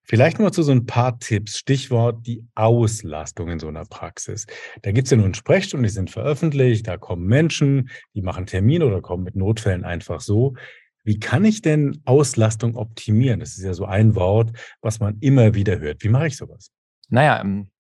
Vielleicht 0.10 0.40
nur 0.40 0.52
zu 0.52 0.64
so 0.64 0.72
ein 0.72 0.88
paar 0.88 1.20
Tipps. 1.20 1.60
Stichwort 1.60 2.26
die 2.26 2.44
Auslastung 2.56 3.50
in 3.50 3.60
so 3.60 3.68
einer 3.68 3.86
Praxis. 3.86 4.48
Da 4.82 4.92
gibt 4.92 5.06
es 5.06 5.12
ja 5.12 5.18
nun 5.18 5.36
Sprechstunden, 5.36 5.84
die 5.84 5.94
sind 5.94 6.10
veröffentlicht, 6.10 6.88
da 6.88 6.98
kommen 6.98 7.28
Menschen, 7.28 7.90
die 8.16 8.24
machen 8.24 8.48
Termine 8.48 8.88
oder 8.88 9.02
kommen 9.02 9.24
mit 9.24 9.36
Notfällen 9.36 9.84
einfach 9.84 10.20
so. 10.20 10.56
Wie 11.10 11.20
kann 11.20 11.44
ich 11.44 11.64
denn 11.64 12.04
Auslastung 12.06 12.76
optimieren? 12.76 13.40
Das 13.40 13.58
ist 13.58 13.64
ja 13.64 13.74
so 13.74 13.86
ein 13.86 14.14
Wort, 14.14 14.52
was 14.80 15.00
man 15.00 15.18
immer 15.22 15.56
wieder 15.56 15.80
hört. 15.80 16.04
Wie 16.04 16.10
mache 16.10 16.28
ich 16.28 16.38
sowas? 16.38 16.70
Naja, 17.08 17.38
im, 17.38 17.72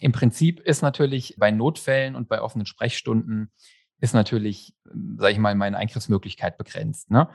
im 0.00 0.10
Prinzip 0.10 0.58
ist 0.58 0.82
natürlich 0.82 1.36
bei 1.38 1.52
Notfällen 1.52 2.16
und 2.16 2.28
bei 2.28 2.42
offenen 2.42 2.66
Sprechstunden 2.66 3.52
ist 4.00 4.14
natürlich, 4.14 4.74
sage 5.16 5.32
ich 5.32 5.38
mal, 5.38 5.54
meine 5.54 5.76
Eingriffsmöglichkeit 5.76 6.58
begrenzt. 6.58 7.08
Ne? 7.08 7.28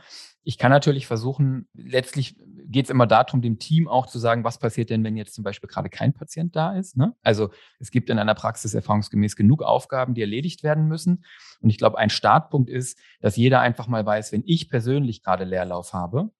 Ich 0.47 0.57
kann 0.57 0.71
natürlich 0.71 1.07
versuchen, 1.07 1.67
letztlich 1.73 2.37
geht 2.67 2.85
es 2.85 2.89
immer 2.89 3.05
darum, 3.05 3.41
dem 3.41 3.59
Team 3.59 3.89
auch 3.89 4.07
zu 4.07 4.17
sagen, 4.17 4.45
was 4.45 4.59
passiert 4.59 4.89
denn, 4.89 5.03
wenn 5.03 5.17
jetzt 5.17 5.33
zum 5.33 5.43
Beispiel 5.43 5.67
gerade 5.67 5.89
kein 5.89 6.13
Patient 6.13 6.55
da 6.55 6.71
ist. 6.71 6.95
Ne? 6.95 7.13
Also 7.21 7.49
es 7.79 7.91
gibt 7.91 8.09
in 8.09 8.17
einer 8.17 8.33
Praxis 8.33 8.73
erfahrungsgemäß 8.73 9.35
genug 9.35 9.61
Aufgaben, 9.61 10.13
die 10.13 10.21
erledigt 10.21 10.63
werden 10.63 10.87
müssen. 10.87 11.25
Und 11.59 11.69
ich 11.69 11.77
glaube, 11.77 11.97
ein 11.97 12.09
Startpunkt 12.09 12.69
ist, 12.69 12.97
dass 13.19 13.35
jeder 13.35 13.59
einfach 13.59 13.87
mal 13.87 14.05
weiß, 14.05 14.31
wenn 14.31 14.43
ich 14.45 14.69
persönlich 14.69 15.21
gerade 15.21 15.43
Leerlauf 15.43 15.91
habe, 15.91 16.31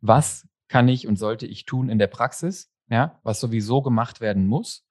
was 0.00 0.48
kann 0.66 0.88
ich 0.88 1.06
und 1.06 1.16
sollte 1.16 1.46
ich 1.46 1.64
tun 1.64 1.88
in 1.88 2.00
der 2.00 2.08
Praxis, 2.08 2.72
ja, 2.90 3.20
was 3.22 3.38
sowieso 3.38 3.82
gemacht 3.82 4.20
werden 4.20 4.48
muss 4.48 4.83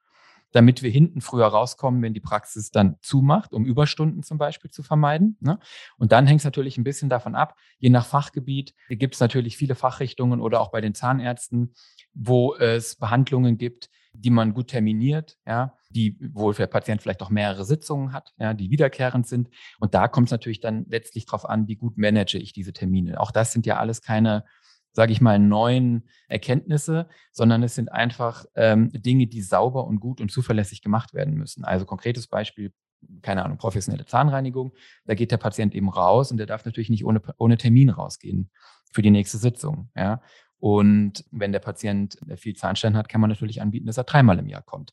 damit 0.54 0.84
wir 0.84 0.92
hinten 0.92 1.20
früher 1.20 1.48
rauskommen, 1.48 2.02
wenn 2.02 2.14
die 2.14 2.20
Praxis 2.20 2.72
dann 2.72 2.96
zumacht, 3.02 3.54
um 3.54 3.66
Überstunden 3.66 4.24
zum 4.24 4.38
Beispiel 4.38 4.72
zu 4.72 4.84
vermeiden. 4.84 5.38
Ne? 5.42 5.60
Und 5.98 6.12
dann 6.12 6.28
hängt 6.28 6.42
es 6.42 6.46
natürlich 6.46 6.78
ein 6.78 6.84
bisschen 6.84 7.10
davon 7.10 7.36
ab, 7.36 7.56
je 7.80 7.90
nach 7.90 8.06
Fachgebiet 8.06 8.74
gibt 8.90 9.16
es 9.16 9.20
natürlich 9.20 9.58
viele 9.58 9.76
Fachrichtungen 9.76 10.40
oder 10.40 10.62
auch 10.62 10.72
bei 10.72 10.80
den 10.80 10.94
Zahnärzten, 10.94 11.74
wo 12.14 12.56
es 12.56 12.96
Behandlungen 12.96 13.58
gibt, 13.58 13.90
die 14.14 14.30
man 14.30 14.54
gut 14.54 14.68
terminiert, 14.68 15.38
ja, 15.46 15.74
die, 15.90 16.18
wo 16.34 16.52
der 16.52 16.68
Patient 16.68 17.02
vielleicht 17.02 17.24
auch 17.24 17.32
mehrere 17.32 17.66
Sitzungen 17.66 18.14
hat, 18.14 18.34
ja, 18.38 18.54
die 18.54 18.70
wiederkehrend 18.70 19.28
sind. 19.28 19.50
Und 19.80 19.96
da 19.96 20.08
kommt 20.08 20.28
es 20.28 20.32
natürlich 20.32 20.60
dann 20.60 20.86
letztlich 20.88 21.26
darauf 21.26 21.50
an, 21.50 21.68
wie 21.68 21.76
gut 21.76 21.98
manage 21.98 22.38
ich 22.38 22.54
diese 22.54 22.74
Termine. 22.74 23.20
Auch 23.20 23.32
das 23.32 23.52
sind 23.52 23.66
ja 23.66 23.78
alles 23.78 24.02
keine 24.02 24.46
sage 24.94 25.12
ich 25.12 25.22
mal, 25.22 25.40
neuen 25.40 26.04
Erkenntnisse, 26.28 27.08
sondern 27.32 27.64
es 27.64 27.76
sind 27.76 27.92
einfach 27.92 28.46
ähm, 28.56 28.90
Dinge, 28.94 29.28
die 29.28 29.42
sauber 29.42 29.86
und 29.86 30.00
gut 30.00 30.22
und 30.22 30.32
zuverlässig 30.32 30.82
gemacht 30.82 31.14
werden 31.14 31.34
müssen. 31.34 31.66
Also 31.66 31.86
konkretes 31.86 32.28
Beispiel, 32.28 32.72
keine 33.22 33.44
Ahnung, 33.44 33.58
professionelle 33.58 34.06
Zahnreinigung. 34.06 34.74
Da 35.06 35.16
geht 35.16 35.32
der 35.32 35.38
Patient 35.38 35.74
eben 35.76 35.90
raus 35.90 36.32
und 36.32 36.38
der 36.38 36.46
darf 36.46 36.64
natürlich 36.66 36.90
nicht 36.90 37.06
ohne, 37.06 37.22
ohne 37.38 37.58
Termin 37.58 37.90
rausgehen 37.90 38.50
für 38.92 39.02
die 39.02 39.12
nächste 39.12 39.38
Sitzung. 39.38 39.90
Ja. 39.96 40.22
Und 40.60 41.26
wenn 41.32 41.52
der 41.52 41.60
Patient 41.60 42.18
viel 42.38 42.56
Zahnstein 42.56 42.96
hat, 42.96 43.10
kann 43.10 43.20
man 43.20 43.30
natürlich 43.30 43.62
anbieten, 43.62 43.88
dass 43.88 43.98
er 43.98 44.06
dreimal 44.06 44.40
im 44.40 44.48
Jahr 44.48 44.62
kommt 44.62 44.92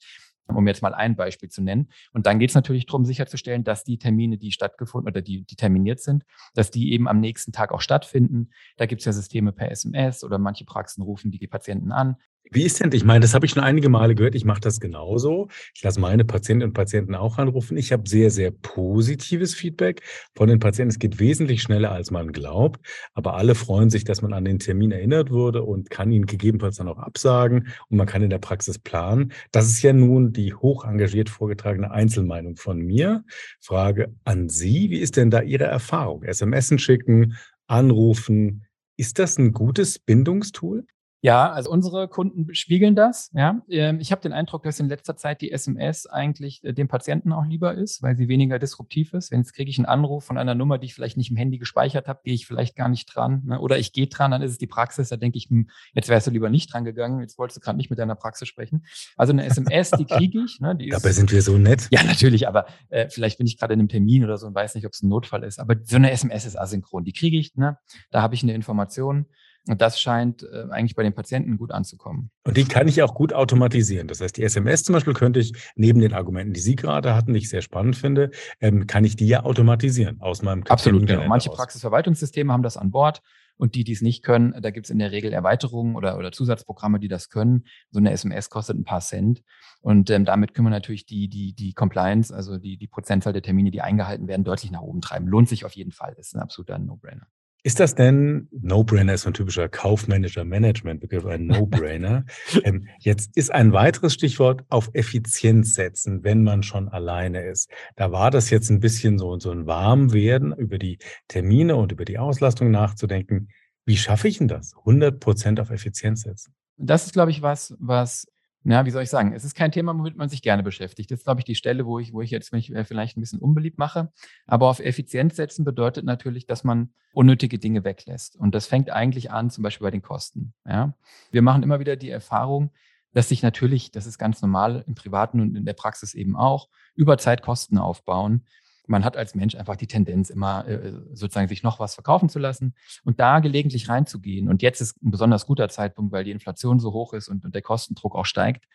um 0.56 0.66
jetzt 0.66 0.82
mal 0.82 0.94
ein 0.94 1.16
Beispiel 1.16 1.48
zu 1.48 1.62
nennen. 1.62 1.88
Und 2.12 2.26
dann 2.26 2.38
geht 2.38 2.50
es 2.50 2.54
natürlich 2.54 2.86
darum, 2.86 3.04
sicherzustellen, 3.04 3.64
dass 3.64 3.84
die 3.84 3.98
Termine, 3.98 4.38
die 4.38 4.52
stattgefunden 4.52 5.10
oder 5.10 5.22
die, 5.22 5.44
die 5.44 5.56
terminiert 5.56 6.00
sind, 6.00 6.24
dass 6.54 6.70
die 6.70 6.92
eben 6.92 7.08
am 7.08 7.20
nächsten 7.20 7.52
Tag 7.52 7.72
auch 7.72 7.80
stattfinden. 7.80 8.50
Da 8.76 8.86
gibt 8.86 9.00
es 9.00 9.06
ja 9.06 9.12
Systeme 9.12 9.52
per 9.52 9.70
SMS 9.70 10.24
oder 10.24 10.38
manche 10.38 10.64
Praxen 10.64 11.02
rufen 11.02 11.30
die 11.30 11.46
Patienten 11.46 11.92
an. 11.92 12.16
Wie 12.52 12.64
ist 12.64 12.80
denn, 12.80 12.90
ich 12.92 13.04
meine, 13.04 13.20
das 13.20 13.32
habe 13.34 13.46
ich 13.46 13.52
schon 13.52 13.62
einige 13.62 13.88
Male 13.88 14.16
gehört, 14.16 14.34
ich 14.34 14.44
mache 14.44 14.60
das 14.60 14.80
genauso. 14.80 15.48
Ich 15.74 15.82
lasse 15.84 16.00
meine 16.00 16.24
Patientinnen 16.24 16.70
und 16.70 16.74
Patienten 16.74 17.14
auch 17.14 17.38
anrufen. 17.38 17.76
Ich 17.76 17.92
habe 17.92 18.08
sehr, 18.08 18.30
sehr 18.30 18.50
positives 18.50 19.54
Feedback 19.54 20.02
von 20.34 20.48
den 20.48 20.58
Patienten. 20.58 20.90
Es 20.90 20.98
geht 20.98 21.20
wesentlich 21.20 21.62
schneller, 21.62 21.92
als 21.92 22.10
man 22.10 22.32
glaubt. 22.32 22.84
Aber 23.14 23.34
alle 23.34 23.54
freuen 23.54 23.88
sich, 23.88 24.02
dass 24.02 24.20
man 24.20 24.32
an 24.32 24.44
den 24.44 24.58
Termin 24.58 24.90
erinnert 24.90 25.30
wurde 25.30 25.62
und 25.62 25.90
kann 25.90 26.10
ihn 26.10 26.26
gegebenenfalls 26.26 26.76
dann 26.76 26.88
auch 26.88 26.98
absagen 26.98 27.68
und 27.88 27.96
man 27.96 28.06
kann 28.06 28.22
in 28.22 28.30
der 28.30 28.38
Praxis 28.38 28.78
planen. 28.80 29.32
Das 29.52 29.66
ist 29.66 29.82
ja 29.82 29.92
nun 29.92 30.32
die 30.32 30.52
hoch 30.52 30.84
engagiert 30.84 31.30
vorgetragene 31.30 31.90
Einzelmeinung 31.92 32.56
von 32.56 32.78
mir. 32.80 33.24
Frage 33.60 34.12
an 34.24 34.48
Sie, 34.48 34.90
wie 34.90 34.98
ist 34.98 35.16
denn 35.16 35.30
da 35.30 35.42
Ihre 35.42 35.64
Erfahrung? 35.64 36.24
SMS 36.24 36.70
schicken, 36.80 37.36
anrufen. 37.66 38.66
Ist 38.96 39.18
das 39.18 39.38
ein 39.38 39.52
gutes 39.52 39.98
Bindungstool? 39.98 40.84
Ja, 41.22 41.52
also 41.52 41.70
unsere 41.70 42.08
Kunden 42.08 42.54
spiegeln 42.54 42.94
das. 42.94 43.30
Ja, 43.34 43.60
ähm, 43.68 44.00
ich 44.00 44.10
habe 44.10 44.22
den 44.22 44.32
Eindruck, 44.32 44.62
dass 44.62 44.80
in 44.80 44.88
letzter 44.88 45.16
Zeit 45.16 45.42
die 45.42 45.52
SMS 45.52 46.06
eigentlich 46.06 46.64
äh, 46.64 46.72
dem 46.72 46.88
Patienten 46.88 47.32
auch 47.32 47.44
lieber 47.44 47.74
ist, 47.74 48.02
weil 48.02 48.16
sie 48.16 48.28
weniger 48.28 48.58
disruptiv 48.58 49.12
ist. 49.12 49.30
Wenn 49.30 49.40
jetzt 49.40 49.52
kriege 49.52 49.70
ich 49.70 49.78
einen 49.78 49.84
Anruf 49.84 50.24
von 50.24 50.38
einer 50.38 50.54
Nummer, 50.54 50.78
die 50.78 50.86
ich 50.86 50.94
vielleicht 50.94 51.18
nicht 51.18 51.30
im 51.30 51.36
Handy 51.36 51.58
gespeichert 51.58 52.08
habe, 52.08 52.20
gehe 52.24 52.32
ich 52.32 52.46
vielleicht 52.46 52.74
gar 52.74 52.88
nicht 52.88 53.04
dran. 53.14 53.42
Ne? 53.44 53.60
Oder 53.60 53.78
ich 53.78 53.92
gehe 53.92 54.06
dran, 54.06 54.30
dann 54.30 54.40
ist 54.40 54.52
es 54.52 54.58
die 54.58 54.66
Praxis. 54.66 55.10
Da 55.10 55.16
denke 55.16 55.36
ich, 55.36 55.50
hm, 55.50 55.68
jetzt 55.92 56.08
wärst 56.08 56.26
du 56.26 56.30
lieber 56.30 56.48
nicht 56.48 56.72
dran 56.72 56.84
gegangen. 56.84 57.20
Jetzt 57.20 57.36
wolltest 57.38 57.58
du 57.58 57.60
gerade 57.60 57.76
nicht 57.76 57.90
mit 57.90 57.98
deiner 57.98 58.14
Praxis 58.14 58.48
sprechen. 58.48 58.86
Also 59.18 59.34
eine 59.34 59.44
SMS, 59.44 59.90
die 59.90 60.06
kriege 60.06 60.42
ich. 60.42 60.58
Ne? 60.60 60.74
Die 60.74 60.88
ist, 60.88 61.04
Dabei 61.04 61.12
sind 61.12 61.30
wir 61.32 61.42
so 61.42 61.58
nett. 61.58 61.88
Ja, 61.90 62.02
natürlich. 62.02 62.48
Aber 62.48 62.64
äh, 62.88 63.10
vielleicht 63.10 63.36
bin 63.36 63.46
ich 63.46 63.58
gerade 63.58 63.74
in 63.74 63.80
einem 63.80 63.88
Termin 63.88 64.24
oder 64.24 64.38
so 64.38 64.46
und 64.46 64.54
weiß 64.54 64.74
nicht, 64.74 64.86
ob 64.86 64.92
es 64.92 65.02
ein 65.02 65.08
Notfall 65.08 65.44
ist. 65.44 65.60
Aber 65.60 65.76
so 65.82 65.96
eine 65.96 66.10
SMS 66.12 66.46
ist 66.46 66.56
asynchron. 66.56 67.04
Die 67.04 67.12
kriege 67.12 67.36
ich. 67.36 67.54
Ne? 67.56 67.76
Da 68.10 68.22
habe 68.22 68.34
ich 68.34 68.42
eine 68.42 68.54
Information. 68.54 69.26
Und 69.68 69.80
das 69.82 70.00
scheint 70.00 70.42
äh, 70.42 70.66
eigentlich 70.70 70.94
bei 70.94 71.02
den 71.02 71.12
Patienten 71.12 71.58
gut 71.58 71.70
anzukommen. 71.70 72.30
Und 72.44 72.56
die 72.56 72.64
kann 72.64 72.88
ich 72.88 73.02
auch 73.02 73.14
gut 73.14 73.32
automatisieren. 73.32 74.08
Das 74.08 74.20
heißt, 74.20 74.36
die 74.36 74.42
SMS 74.42 74.84
zum 74.84 74.94
Beispiel 74.94 75.12
könnte 75.12 75.40
ich 75.40 75.52
neben 75.76 76.00
den 76.00 76.14
Argumenten, 76.14 76.54
die 76.54 76.60
Sie 76.60 76.76
gerade 76.76 77.14
hatten, 77.14 77.34
die 77.34 77.40
ich 77.40 77.50
sehr 77.50 77.60
spannend 77.62 77.96
finde, 77.96 78.30
ähm, 78.60 78.86
kann 78.86 79.04
ich 79.04 79.16
die 79.16 79.26
ja 79.26 79.44
automatisieren 79.44 80.20
aus 80.20 80.42
meinem 80.42 80.62
Absolut, 80.64 81.06
genau. 81.06 81.26
Manche 81.28 81.50
Praxisverwaltungssysteme 81.50 82.52
haben 82.52 82.62
das 82.62 82.76
an 82.76 82.90
Bord 82.90 83.22
Und 83.56 83.74
die, 83.74 83.84
die 83.84 83.92
es 83.92 84.00
nicht 84.00 84.22
können, 84.22 84.54
da 84.62 84.70
gibt 84.70 84.86
es 84.86 84.90
in 84.90 84.98
der 84.98 85.12
Regel 85.12 85.34
Erweiterungen 85.34 85.94
oder, 85.94 86.16
oder 86.16 86.32
Zusatzprogramme, 86.32 86.98
die 86.98 87.08
das 87.08 87.28
können. 87.28 87.66
So 87.90 87.98
eine 87.98 88.10
SMS 88.12 88.48
kostet 88.48 88.78
ein 88.78 88.84
paar 88.84 89.02
Cent. 89.02 89.42
Und 89.82 90.08
ähm, 90.08 90.24
damit 90.24 90.54
können 90.54 90.66
wir 90.66 90.70
natürlich 90.70 91.04
die, 91.04 91.28
die, 91.28 91.52
die 91.52 91.74
Compliance, 91.74 92.34
also 92.34 92.56
die, 92.56 92.78
die 92.78 92.86
Prozentzahl 92.86 93.34
der 93.34 93.42
Termine, 93.42 93.70
die 93.70 93.82
eingehalten 93.82 94.26
werden, 94.28 94.44
deutlich 94.44 94.70
nach 94.70 94.80
oben 94.80 95.02
treiben. 95.02 95.26
Lohnt 95.26 95.50
sich 95.50 95.66
auf 95.66 95.72
jeden 95.74 95.92
Fall. 95.92 96.14
Das 96.16 96.28
ist 96.28 96.34
ein 96.34 96.40
absoluter 96.40 96.78
No-Brainer. 96.78 97.26
Ist 97.62 97.78
das 97.78 97.94
denn, 97.94 98.48
No-Brainer 98.52 99.14
ist 99.14 99.22
so 99.22 99.30
ein 99.30 99.34
typischer 99.34 99.68
kaufmanager 99.68 100.44
Management-Begriff, 100.44 101.26
ein 101.26 101.46
No-Brainer. 101.46 102.24
ähm, 102.64 102.88
jetzt 103.00 103.36
ist 103.36 103.52
ein 103.52 103.72
weiteres 103.72 104.14
Stichwort 104.14 104.64
auf 104.70 104.90
Effizienz 104.94 105.74
setzen, 105.74 106.24
wenn 106.24 106.42
man 106.42 106.62
schon 106.62 106.88
alleine 106.88 107.42
ist. 107.42 107.70
Da 107.96 108.12
war 108.12 108.30
das 108.30 108.48
jetzt 108.48 108.70
ein 108.70 108.80
bisschen 108.80 109.18
so, 109.18 109.38
so 109.38 109.50
ein 109.50 109.66
Warmwerden, 109.66 110.54
über 110.54 110.78
die 110.78 110.98
Termine 111.28 111.76
und 111.76 111.92
über 111.92 112.06
die 112.06 112.18
Auslastung 112.18 112.70
nachzudenken. 112.70 113.48
Wie 113.84 113.96
schaffe 113.96 114.28
ich 114.28 114.38
denn 114.38 114.48
das? 114.48 114.74
100 114.78 115.20
Prozent 115.20 115.60
auf 115.60 115.70
Effizienz 115.70 116.22
setzen. 116.22 116.54
Das 116.78 117.04
ist, 117.04 117.12
glaube 117.12 117.30
ich, 117.30 117.42
was, 117.42 117.76
was 117.78 118.26
ja, 118.64 118.84
wie 118.84 118.90
soll 118.90 119.02
ich 119.02 119.10
sagen? 119.10 119.32
Es 119.32 119.44
ist 119.44 119.54
kein 119.54 119.72
Thema, 119.72 119.96
womit 119.96 120.16
man 120.16 120.28
sich 120.28 120.42
gerne 120.42 120.62
beschäftigt. 120.62 121.10
Das 121.10 121.20
ist, 121.20 121.24
glaube 121.24 121.40
ich, 121.40 121.44
die 121.44 121.54
Stelle, 121.54 121.86
wo 121.86 121.98
ich, 121.98 122.12
wo 122.12 122.20
ich 122.20 122.30
jetzt 122.30 122.52
mich 122.52 122.74
äh, 122.74 122.84
vielleicht 122.84 123.16
ein 123.16 123.20
bisschen 123.20 123.40
unbeliebt 123.40 123.78
mache. 123.78 124.12
Aber 124.46 124.68
auf 124.68 124.80
Effizienz 124.80 125.36
setzen 125.36 125.64
bedeutet 125.64 126.04
natürlich, 126.04 126.46
dass 126.46 126.62
man 126.62 126.92
unnötige 127.14 127.58
Dinge 127.58 127.84
weglässt. 127.84 128.36
Und 128.36 128.54
das 128.54 128.66
fängt 128.66 128.90
eigentlich 128.90 129.30
an, 129.30 129.48
zum 129.50 129.62
Beispiel 129.62 129.86
bei 129.86 129.90
den 129.90 130.02
Kosten. 130.02 130.52
Ja? 130.66 130.94
Wir 131.30 131.40
machen 131.40 131.62
immer 131.62 131.80
wieder 131.80 131.96
die 131.96 132.10
Erfahrung, 132.10 132.70
dass 133.12 133.30
sich 133.30 133.42
natürlich, 133.42 133.92
das 133.92 134.06
ist 134.06 134.18
ganz 134.18 134.42
normal 134.42 134.84
im 134.86 134.94
Privaten 134.94 135.40
und 135.40 135.56
in 135.56 135.64
der 135.64 135.72
Praxis 135.72 136.14
eben 136.14 136.36
auch, 136.36 136.68
über 136.94 137.16
Zeit 137.18 137.42
Kosten 137.42 137.78
aufbauen, 137.78 138.44
man 138.90 139.04
hat 139.04 139.16
als 139.16 139.34
Mensch 139.34 139.54
einfach 139.54 139.76
die 139.76 139.86
Tendenz, 139.86 140.30
immer 140.30 140.66
äh, 140.66 140.92
sozusagen 141.12 141.48
sich 141.48 141.62
noch 141.62 141.78
was 141.78 141.94
verkaufen 141.94 142.28
zu 142.28 142.38
lassen 142.38 142.74
und 143.04 143.20
da 143.20 143.38
gelegentlich 143.38 143.88
reinzugehen. 143.88 144.48
Und 144.48 144.62
jetzt 144.62 144.80
ist 144.80 145.02
ein 145.02 145.12
besonders 145.12 145.46
guter 145.46 145.68
Zeitpunkt, 145.68 146.12
weil 146.12 146.24
die 146.24 146.32
Inflation 146.32 146.80
so 146.80 146.92
hoch 146.92 147.14
ist 147.14 147.28
und, 147.28 147.54
der 147.54 147.62
Kostendruck 147.62 148.16
auch 148.16 148.26
steigt, 148.26 148.66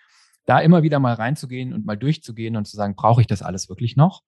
da 0.45 0.59
immer 0.59 0.83
wieder 0.83 0.99
mal 0.99 1.13
reinzugehen 1.13 1.73
und 1.73 1.85
mal 1.85 1.97
durchzugehen 1.97 2.55
und 2.55 2.65
zu 2.65 2.77
sagen, 2.77 2.95
brauche 2.95 3.21
ich 3.21 3.27
das 3.27 3.41
alles 3.41 3.67
wirklich 3.67 3.95
noch? 3.95 4.23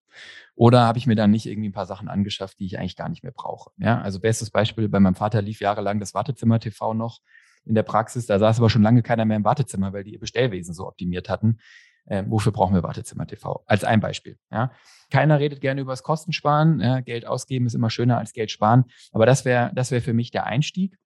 Oder 0.54 0.82
habe 0.82 0.98
ich 0.98 1.06
mir 1.06 1.16
dann 1.16 1.30
nicht 1.30 1.46
irgendwie 1.46 1.68
ein 1.68 1.72
paar 1.72 1.86
Sachen 1.86 2.08
angeschafft, 2.08 2.58
die 2.58 2.66
ich 2.66 2.78
eigentlich 2.78 2.96
gar 2.96 3.08
nicht 3.08 3.22
mehr 3.22 3.32
brauche? 3.32 3.70
Ja, 3.78 4.00
also 4.00 4.20
bestes 4.20 4.50
Beispiel, 4.50 4.88
bei 4.88 5.00
meinem 5.00 5.14
Vater 5.14 5.40
lief 5.40 5.60
jahrelang 5.60 6.00
das 6.00 6.14
Wartezimmer 6.14 6.60
TV 6.60 6.92
noch 6.92 7.20
in 7.64 7.74
der 7.74 7.82
Praxis. 7.82 8.26
Da 8.26 8.38
saß 8.38 8.58
aber 8.58 8.68
schon 8.68 8.82
lange 8.82 9.02
keiner 9.02 9.24
mehr 9.24 9.36
im 9.36 9.44
Wartezimmer, 9.44 9.92
weil 9.92 10.04
die 10.04 10.14
ihr 10.14 10.20
Bestellwesen 10.20 10.74
so 10.74 10.86
optimiert 10.86 11.28
hatten. 11.28 11.58
Äh, 12.08 12.24
wofür 12.26 12.52
brauchen 12.52 12.74
wir 12.74 12.82
Wartezimmer 12.82 13.26
TV? 13.26 13.62
Als 13.66 13.84
ein 13.84 14.00
Beispiel. 14.00 14.38
Ja. 14.50 14.72
Keiner 15.10 15.38
redet 15.38 15.60
gerne 15.60 15.82
über 15.82 15.92
das 15.92 16.02
Kostensparen. 16.02 16.80
Ja. 16.80 17.00
Geld 17.00 17.26
ausgeben 17.26 17.66
ist 17.66 17.74
immer 17.74 17.90
schöner 17.90 18.18
als 18.18 18.32
Geld 18.32 18.50
sparen. 18.50 18.84
Aber 19.12 19.26
das 19.26 19.44
wäre 19.44 19.70
das 19.74 19.90
wäre 19.90 20.00
für 20.00 20.14
mich 20.14 20.30
der 20.30 20.46
Einstieg. 20.46 20.96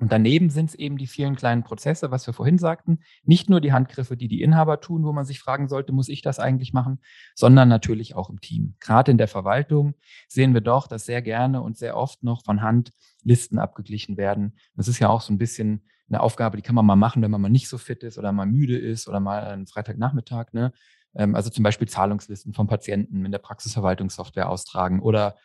Und 0.00 0.12
daneben 0.12 0.48
sind 0.48 0.70
es 0.70 0.74
eben 0.76 0.96
die 0.96 1.08
vielen 1.08 1.34
kleinen 1.34 1.64
Prozesse, 1.64 2.10
was 2.10 2.26
wir 2.26 2.34
vorhin 2.34 2.58
sagten. 2.58 3.00
Nicht 3.24 3.50
nur 3.50 3.60
die 3.60 3.72
Handgriffe, 3.72 4.16
die 4.16 4.28
die 4.28 4.42
Inhaber 4.42 4.80
tun, 4.80 5.04
wo 5.04 5.12
man 5.12 5.24
sich 5.24 5.40
fragen 5.40 5.68
sollte, 5.68 5.92
muss 5.92 6.08
ich 6.08 6.22
das 6.22 6.38
eigentlich 6.38 6.72
machen, 6.72 7.00
sondern 7.34 7.68
natürlich 7.68 8.14
auch 8.14 8.30
im 8.30 8.40
Team. 8.40 8.76
Gerade 8.80 9.10
in 9.10 9.18
der 9.18 9.26
Verwaltung 9.26 9.94
sehen 10.28 10.54
wir 10.54 10.60
doch, 10.60 10.86
dass 10.86 11.06
sehr 11.06 11.20
gerne 11.20 11.62
und 11.62 11.76
sehr 11.76 11.96
oft 11.96 12.22
noch 12.22 12.44
von 12.44 12.62
Hand 12.62 12.92
Listen 13.24 13.58
abgeglichen 13.58 14.16
werden. 14.16 14.56
Das 14.76 14.86
ist 14.86 15.00
ja 15.00 15.08
auch 15.08 15.20
so 15.20 15.32
ein 15.32 15.38
bisschen 15.38 15.82
eine 16.08 16.20
Aufgabe, 16.20 16.56
die 16.56 16.62
kann 16.62 16.74
man 16.74 16.86
mal 16.86 16.96
machen, 16.96 17.22
wenn 17.22 17.30
man 17.30 17.40
mal 17.40 17.48
nicht 17.50 17.68
so 17.68 17.78
fit 17.78 18.02
ist 18.02 18.18
oder 18.18 18.32
mal 18.32 18.46
müde 18.46 18.78
ist 18.78 19.08
oder 19.08 19.20
mal 19.20 19.44
einen 19.44 19.66
Freitagnachmittag. 19.66 20.52
Ne? 20.52 20.72
Ähm, 21.14 21.34
also 21.34 21.50
zum 21.50 21.62
Beispiel 21.62 21.88
Zahlungslisten 21.88 22.54
von 22.54 22.66
Patienten 22.66 23.24
in 23.24 23.32
der 23.32 23.38
Praxisverwaltungssoftware 23.38 24.48
austragen 24.48 25.00
oder 25.00 25.36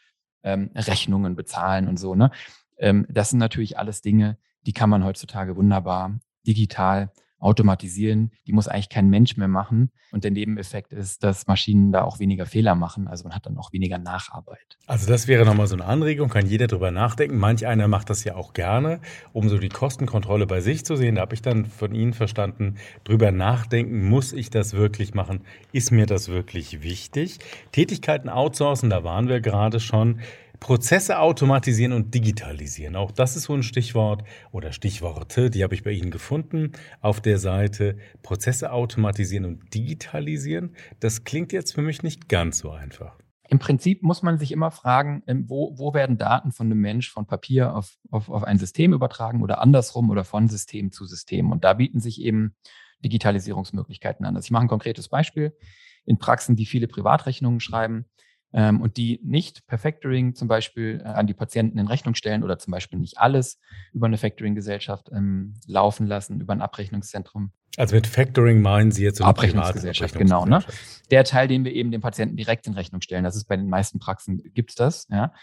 ähm, 0.43 0.71
Rechnungen 0.76 1.36
bezahlen 1.36 1.88
und 1.88 1.97
so. 1.97 2.15
Ne? 2.15 2.32
Ähm, 2.78 3.06
das 3.10 3.30
sind 3.30 3.39
natürlich 3.39 3.78
alles 3.78 4.02
Dinge, 4.02 4.38
die 4.65 4.73
kann 4.73 4.89
man 4.89 5.04
heutzutage 5.04 5.56
wunderbar 5.56 6.19
digital 6.47 7.12
automatisieren. 7.43 8.32
Die 8.47 8.53
muss 8.53 8.67
eigentlich 8.67 8.89
kein 8.89 9.10
Mensch 9.10 9.38
mehr 9.38 9.47
machen. 9.47 9.91
Und 10.12 10.23
der 10.23 10.32
Nebeneffekt 10.32 10.93
ist, 10.93 11.23
dass 11.23 11.47
Maschinen 11.47 11.91
da 11.91 12.03
auch 12.03 12.19
weniger 12.19 12.45
Fehler 12.45 12.75
machen. 12.75 13.08
Also 13.08 13.25
man 13.25 13.36
hat 13.36 13.45
dann 13.45 13.58
auch 13.58 13.73
weniger 13.73 13.97
Nacharbeit. 13.97 14.77
Also 14.88 15.08
das 15.08 15.27
wäre 15.27 15.45
nochmal 15.45 15.67
so 15.67 15.75
eine 15.75 15.86
Anregung, 15.86 16.29
kann 16.29 16.45
jeder 16.45 16.67
drüber 16.67 16.91
nachdenken. 16.91 17.38
Manch 17.38 17.65
einer 17.67 17.88
macht 17.88 18.10
das 18.10 18.23
ja 18.23 18.36
auch 18.36 18.53
gerne, 18.53 18.99
um 19.34 19.49
so 19.49 19.58
die 19.58 19.69
Kostenkontrolle 19.69 20.47
bei 20.47 20.62
sich 20.62 20.86
zu 20.86 20.95
sehen. 20.95 21.15
Da 21.15 21.21
habe 21.21 21.36
ich 21.36 21.41
dann 21.41 21.65
von 21.65 21.93
Ihnen 21.93 22.13
verstanden, 22.13 22.75
drüber 23.03 23.32
nachdenken, 23.32 24.08
muss 24.08 24.34
ich 24.34 24.49
das 24.49 24.73
wirklich 24.73 25.13
machen? 25.13 25.41
Ist 25.71 25.91
mir 25.91 26.06
das 26.06 26.29
wirklich 26.29 26.84
wichtig? 26.84 27.39
Tätigkeiten 27.71 28.29
outsourcen, 28.29 28.89
da 28.89 29.03
waren 29.03 29.27
wir 29.27 29.41
gerade 29.41 29.79
schon. 29.79 30.19
Prozesse 30.63 31.19
automatisieren 31.19 31.91
und 31.91 32.13
digitalisieren. 32.13 32.95
Auch 32.95 33.12
das 33.12 33.36
ist 33.36 33.43
so 33.43 33.54
ein 33.54 33.63
Stichwort 33.63 34.23
oder 34.54 34.71
Stichworte, 34.71 35.49
die 35.49 35.62
habe 35.62 35.76
ich 35.76 35.84
bei 35.84 35.91
Ihnen 35.91 36.10
gefunden 36.10 36.71
auf 37.02 37.19
der 37.19 37.38
Seite. 37.38 37.97
Prozesse 38.21 38.71
automatisieren 38.71 39.43
und 39.43 39.73
digitalisieren. 39.73 40.78
Das 41.02 41.26
klingt 41.26 41.52
jetzt 41.52 41.73
für 41.73 41.82
mich 41.82 42.02
nicht 42.02 42.30
ganz 42.30 42.60
so 42.60 42.71
einfach. 42.71 43.17
Im 43.49 43.60
Prinzip 43.60 44.04
muss 44.04 44.23
man 44.23 44.38
sich 44.38 44.54
immer 44.54 44.71
fragen, 44.71 45.21
ähm, 45.28 45.49
wo, 45.49 45.78
wo 45.78 45.93
werden 45.93 46.17
Daten 46.17 46.54
von 46.54 46.67
einem 46.67 46.80
Mensch 46.80 47.12
von 47.12 47.28
Papier 47.28 47.76
auf, 47.76 47.97
auf, 48.10 48.30
auf 48.30 48.45
ein 48.45 48.58
System 48.58 48.93
übertragen 48.93 49.43
oder 49.43 49.60
andersrum 49.60 50.10
oder 50.12 50.23
von 50.23 50.47
System 50.47 50.93
zu 50.93 51.06
System. 51.06 51.52
Und 51.52 51.65
da 51.65 51.73
bieten 51.73 51.99
sich 51.99 52.21
eben 52.21 52.56
Digitalisierungsmöglichkeiten 53.04 54.26
an. 54.26 54.38
Also 54.38 54.45
ich 54.45 54.52
mache 54.52 54.63
ein 54.63 54.69
konkretes 54.69 55.10
Beispiel. 55.10 55.58
In 56.06 56.19
Praxen, 56.19 56.56
die 56.56 56.65
viele 56.65 56.88
Privatrechnungen 56.88 57.60
schreiben, 57.60 58.06
ähm, 58.54 58.82
und 58.82 58.98
die 58.98 59.20
nicht 59.24 59.66
per 59.68 59.78
Factoring 59.78 60.36
zum 60.36 60.48
Beispiel 60.48 61.02
äh, 61.04 61.08
an 61.08 61.28
die 61.28 61.34
Patienten 61.34 61.78
in 61.80 61.88
Rechnung 61.88 62.16
stellen 62.16 62.44
oder 62.44 62.60
zum 62.60 62.72
Beispiel 62.72 63.00
nicht 63.00 63.18
alles 63.18 63.60
über 63.92 64.06
eine 64.06 64.18
Factoring-Gesellschaft 64.18 65.10
ähm, 65.12 65.56
laufen 65.66 66.08
lassen, 66.08 66.39
über 66.39 66.54
ein 66.54 66.62
Abrechnungszentrum. 66.62 67.52
Also 67.78 67.96
mit 67.96 68.06
Factoring 68.06 68.62
meinen 68.62 68.92
Sie 68.92 69.04
jetzt 69.04 69.18
so 69.18 69.24
eine 69.24 69.30
Abrechnungsgesellschaft, 69.30 70.16
genau. 70.16 70.46
Ne? 70.46 70.63
Der 71.10 71.24
Teil, 71.24 71.48
den 71.48 71.66
wir 71.66 71.74
eben 71.74 71.92
dem 71.92 72.02
Patienten 72.02 72.38
direkt 72.38 72.68
in 72.68 72.74
Rechnung 72.74 73.02
stellen, 73.02 73.24
das 73.24 73.36
ist 73.36 73.46
bei 73.46 73.58
den 73.58 73.68
meisten 73.68 74.00
Praxen, 74.00 74.42
gibt's 74.54 74.76
das, 74.76 75.08
ja. 75.10 75.34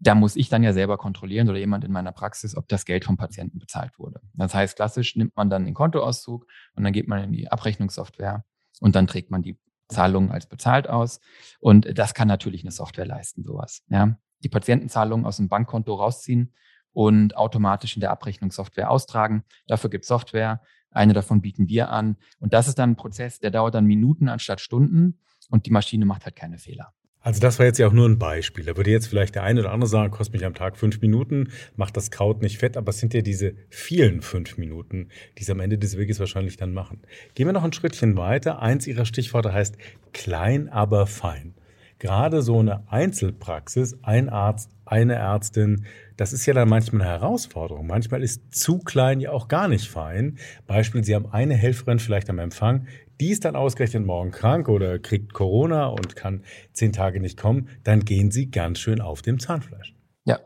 Da 0.00 0.14
muss 0.14 0.36
ich 0.36 0.48
dann 0.48 0.62
ja 0.62 0.72
selber 0.72 0.96
kontrollieren 0.96 1.48
oder 1.48 1.58
jemand 1.58 1.84
in 1.84 1.90
meiner 1.90 2.12
Praxis, 2.12 2.56
ob 2.56 2.68
das 2.68 2.84
Geld 2.84 3.04
vom 3.04 3.16
Patienten 3.16 3.58
bezahlt 3.58 3.98
wurde. 3.98 4.20
Das 4.34 4.54
heißt, 4.54 4.76
klassisch 4.76 5.16
nimmt 5.16 5.34
man 5.36 5.50
dann 5.50 5.64
den 5.64 5.74
Kontoauszug 5.74 6.46
und 6.74 6.84
dann 6.84 6.92
geht 6.92 7.08
man 7.08 7.24
in 7.24 7.32
die 7.32 7.50
Abrechnungssoftware 7.50 8.44
und 8.80 8.94
dann 8.94 9.08
trägt 9.08 9.32
man 9.32 9.42
die 9.42 9.58
Zahlungen 9.88 10.30
als 10.30 10.46
bezahlt 10.46 10.88
aus. 10.88 11.20
Und 11.60 11.98
das 11.98 12.14
kann 12.14 12.28
natürlich 12.28 12.62
eine 12.62 12.70
Software 12.70 13.06
leisten, 13.06 13.44
sowas. 13.44 13.82
Ja. 13.88 14.16
Die 14.44 14.48
Patientenzahlungen 14.48 15.26
aus 15.26 15.38
dem 15.38 15.48
Bankkonto 15.48 15.94
rausziehen 15.94 16.52
und 16.92 17.36
automatisch 17.36 17.96
in 17.96 18.00
der 18.00 18.10
Abrechnungssoftware 18.10 18.90
austragen. 18.90 19.44
Dafür 19.66 19.90
gibt 19.90 20.04
es 20.04 20.08
Software. 20.08 20.62
Eine 20.90 21.12
davon 21.12 21.40
bieten 21.40 21.68
wir 21.68 21.90
an. 21.90 22.16
Und 22.38 22.52
das 22.52 22.68
ist 22.68 22.78
dann 22.78 22.90
ein 22.90 22.96
Prozess, 22.96 23.40
der 23.40 23.50
dauert 23.50 23.74
dann 23.74 23.84
Minuten 23.84 24.28
anstatt 24.28 24.60
Stunden 24.60 25.20
und 25.50 25.66
die 25.66 25.70
Maschine 25.70 26.06
macht 26.06 26.24
halt 26.24 26.36
keine 26.36 26.58
Fehler. 26.58 26.92
Also 27.20 27.40
das 27.40 27.58
war 27.58 27.66
jetzt 27.66 27.78
ja 27.78 27.88
auch 27.88 27.92
nur 27.92 28.08
ein 28.08 28.18
Beispiel. 28.18 28.64
Da 28.64 28.76
würde 28.76 28.90
jetzt 28.90 29.08
vielleicht 29.08 29.34
der 29.34 29.42
eine 29.42 29.60
oder 29.60 29.72
andere 29.72 29.88
sagen, 29.88 30.12
kostet 30.12 30.34
mich 30.34 30.44
am 30.44 30.54
Tag 30.54 30.76
fünf 30.76 31.00
Minuten, 31.00 31.50
macht 31.76 31.96
das 31.96 32.10
Kraut 32.10 32.42
nicht 32.42 32.58
fett, 32.58 32.76
aber 32.76 32.90
es 32.90 33.00
sind 33.00 33.12
ja 33.12 33.22
diese 33.22 33.54
vielen 33.68 34.22
fünf 34.22 34.56
Minuten, 34.56 35.08
die 35.36 35.42
es 35.42 35.50
am 35.50 35.60
Ende 35.60 35.78
des 35.78 35.96
Weges 35.98 36.20
wahrscheinlich 36.20 36.56
dann 36.56 36.72
machen. 36.72 37.00
Gehen 37.34 37.46
wir 37.46 37.52
noch 37.52 37.64
ein 37.64 37.72
Schrittchen 37.72 38.16
weiter. 38.16 38.62
Eins 38.62 38.86
Ihrer 38.86 39.04
Stichworte 39.04 39.52
heißt 39.52 39.76
klein, 40.12 40.68
aber 40.68 41.06
fein. 41.06 41.54
Gerade 41.98 42.42
so 42.42 42.60
eine 42.60 42.84
Einzelpraxis, 42.88 43.98
ein 44.02 44.28
Arzt, 44.28 44.70
eine 44.84 45.16
Ärztin, 45.16 45.84
das 46.16 46.32
ist 46.32 46.46
ja 46.46 46.54
dann 46.54 46.68
manchmal 46.68 47.02
eine 47.02 47.10
Herausforderung. 47.10 47.88
Manchmal 47.88 48.22
ist 48.22 48.54
zu 48.54 48.78
klein 48.78 49.20
ja 49.20 49.32
auch 49.32 49.48
gar 49.48 49.66
nicht 49.66 49.88
fein. 49.88 50.38
Beispiel, 50.68 51.02
Sie 51.02 51.14
haben 51.14 51.26
eine 51.26 51.54
Helferin 51.54 51.98
vielleicht 51.98 52.30
am 52.30 52.38
Empfang, 52.38 52.86
die 53.20 53.30
ist 53.30 53.44
dann 53.44 53.56
ausgerechnet 53.56 54.06
morgen 54.06 54.30
krank 54.30 54.68
oder 54.68 54.98
kriegt 54.98 55.32
Corona 55.32 55.86
und 55.86 56.16
kann 56.16 56.44
zehn 56.72 56.92
Tage 56.92 57.20
nicht 57.20 57.38
kommen, 57.38 57.68
dann 57.84 58.04
gehen 58.04 58.30
sie 58.30 58.50
ganz 58.50 58.78
schön 58.78 59.00
auf 59.00 59.22
dem 59.22 59.38
Zahnfleisch. 59.38 59.94
Ja, 60.24 60.38